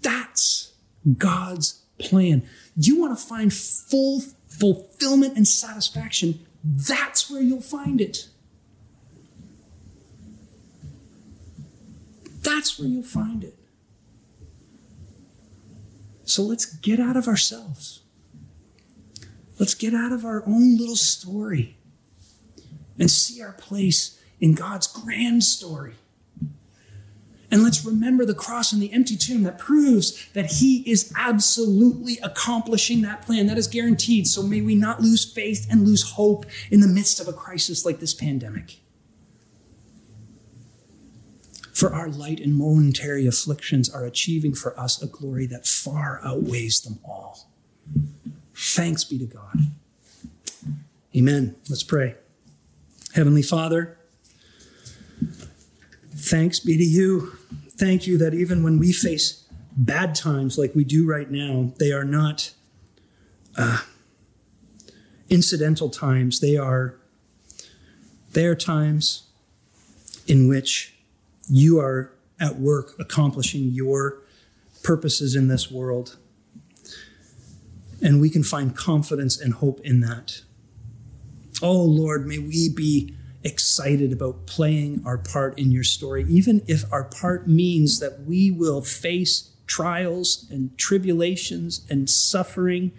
That's 0.00 0.72
God's 1.18 1.82
plan. 1.98 2.42
You 2.76 3.00
want 3.00 3.18
to 3.18 3.24
find 3.24 3.52
full 3.52 4.22
fulfillment 4.48 5.36
and 5.36 5.46
satisfaction, 5.46 6.46
that's 6.62 7.30
where 7.30 7.40
you'll 7.40 7.60
find 7.60 8.00
it. 8.00 8.28
That's 12.42 12.78
where 12.78 12.88
you'll 12.88 13.02
find 13.02 13.44
it. 13.44 13.54
So 16.24 16.42
let's 16.42 16.64
get 16.64 17.00
out 17.00 17.16
of 17.16 17.28
ourselves. 17.28 18.02
Let's 19.58 19.74
get 19.74 19.94
out 19.94 20.12
of 20.12 20.24
our 20.24 20.42
own 20.46 20.76
little 20.76 20.96
story 20.96 21.76
and 22.98 23.10
see 23.10 23.42
our 23.42 23.52
place 23.52 24.20
in 24.40 24.54
God's 24.54 24.86
grand 24.86 25.44
story. 25.44 25.94
And 27.52 27.62
let's 27.62 27.84
remember 27.84 28.24
the 28.24 28.34
cross 28.34 28.72
and 28.72 28.80
the 28.80 28.92
empty 28.94 29.14
tomb 29.14 29.42
that 29.42 29.58
proves 29.58 30.26
that 30.32 30.46
He 30.46 30.78
is 30.90 31.12
absolutely 31.14 32.18
accomplishing 32.22 33.02
that 33.02 33.20
plan. 33.20 33.46
That 33.46 33.58
is 33.58 33.68
guaranteed. 33.68 34.26
So 34.26 34.42
may 34.42 34.62
we 34.62 34.74
not 34.74 35.02
lose 35.02 35.30
faith 35.30 35.66
and 35.70 35.86
lose 35.86 36.02
hope 36.02 36.46
in 36.70 36.80
the 36.80 36.88
midst 36.88 37.20
of 37.20 37.28
a 37.28 37.32
crisis 37.32 37.84
like 37.84 38.00
this 38.00 38.14
pandemic. 38.14 38.78
For 41.74 41.92
our 41.92 42.08
light 42.08 42.40
and 42.40 42.54
momentary 42.54 43.26
afflictions 43.26 43.90
are 43.90 44.06
achieving 44.06 44.54
for 44.54 44.78
us 44.80 45.02
a 45.02 45.06
glory 45.06 45.46
that 45.46 45.66
far 45.66 46.20
outweighs 46.24 46.80
them 46.80 47.00
all. 47.04 47.50
Thanks 48.54 49.04
be 49.04 49.18
to 49.18 49.26
God. 49.26 49.58
Amen. 51.14 51.56
Let's 51.68 51.82
pray. 51.82 52.14
Heavenly 53.14 53.42
Father, 53.42 53.98
thanks 56.22 56.60
be 56.60 56.76
to 56.76 56.84
you. 56.84 57.36
Thank 57.76 58.06
you 58.06 58.16
that 58.18 58.32
even 58.32 58.62
when 58.62 58.78
we 58.78 58.92
face 58.92 59.44
bad 59.76 60.14
times 60.14 60.56
like 60.56 60.74
we 60.74 60.84
do 60.84 61.06
right 61.06 61.30
now, 61.30 61.72
they 61.78 61.90
are 61.90 62.04
not 62.04 62.54
uh, 63.56 63.80
incidental 65.28 65.90
times. 65.90 66.40
They 66.40 66.56
are, 66.56 66.94
they 68.32 68.46
are 68.46 68.54
times 68.54 69.24
in 70.26 70.48
which 70.48 70.94
you 71.48 71.80
are 71.80 72.12
at 72.40 72.56
work 72.56 72.94
accomplishing 73.00 73.70
your 73.70 74.22
purposes 74.84 75.34
in 75.34 75.48
this 75.48 75.70
world. 75.70 76.16
And 78.00 78.20
we 78.20 78.30
can 78.30 78.42
find 78.42 78.76
confidence 78.76 79.40
and 79.40 79.54
hope 79.54 79.80
in 79.80 80.00
that. 80.00 80.42
Oh 81.60 81.82
Lord, 81.82 82.26
may 82.26 82.38
we 82.38 82.68
be 82.68 83.14
excited 83.44 84.12
about 84.12 84.46
playing 84.46 85.02
our 85.04 85.18
part 85.18 85.58
in 85.58 85.70
your 85.70 85.84
story, 85.84 86.24
even 86.28 86.62
if 86.66 86.84
our 86.92 87.04
part 87.04 87.48
means 87.48 87.98
that 88.00 88.20
we 88.20 88.50
will 88.50 88.82
face 88.82 89.50
trials 89.66 90.46
and 90.50 90.76
tribulations 90.78 91.86
and 91.90 92.08
suffering. 92.08 92.92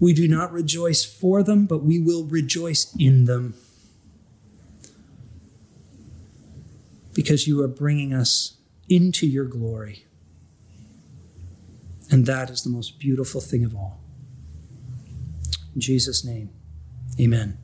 We 0.00 0.12
do 0.12 0.28
not 0.28 0.52
rejoice 0.52 1.04
for 1.04 1.42
them, 1.42 1.66
but 1.66 1.82
we 1.82 1.98
will 1.98 2.24
rejoice 2.24 2.94
in 2.96 3.24
them. 3.24 3.54
because 7.18 7.48
you 7.48 7.60
are 7.60 7.66
bringing 7.66 8.14
us 8.14 8.58
into 8.88 9.26
your 9.26 9.44
glory. 9.44 10.06
And 12.12 12.26
that 12.26 12.48
is 12.48 12.62
the 12.62 12.70
most 12.70 13.00
beautiful 13.00 13.40
thing 13.40 13.64
of 13.64 13.74
all. 13.74 13.98
In 15.74 15.80
Jesus' 15.80 16.24
name, 16.24 16.50
amen. 17.18 17.58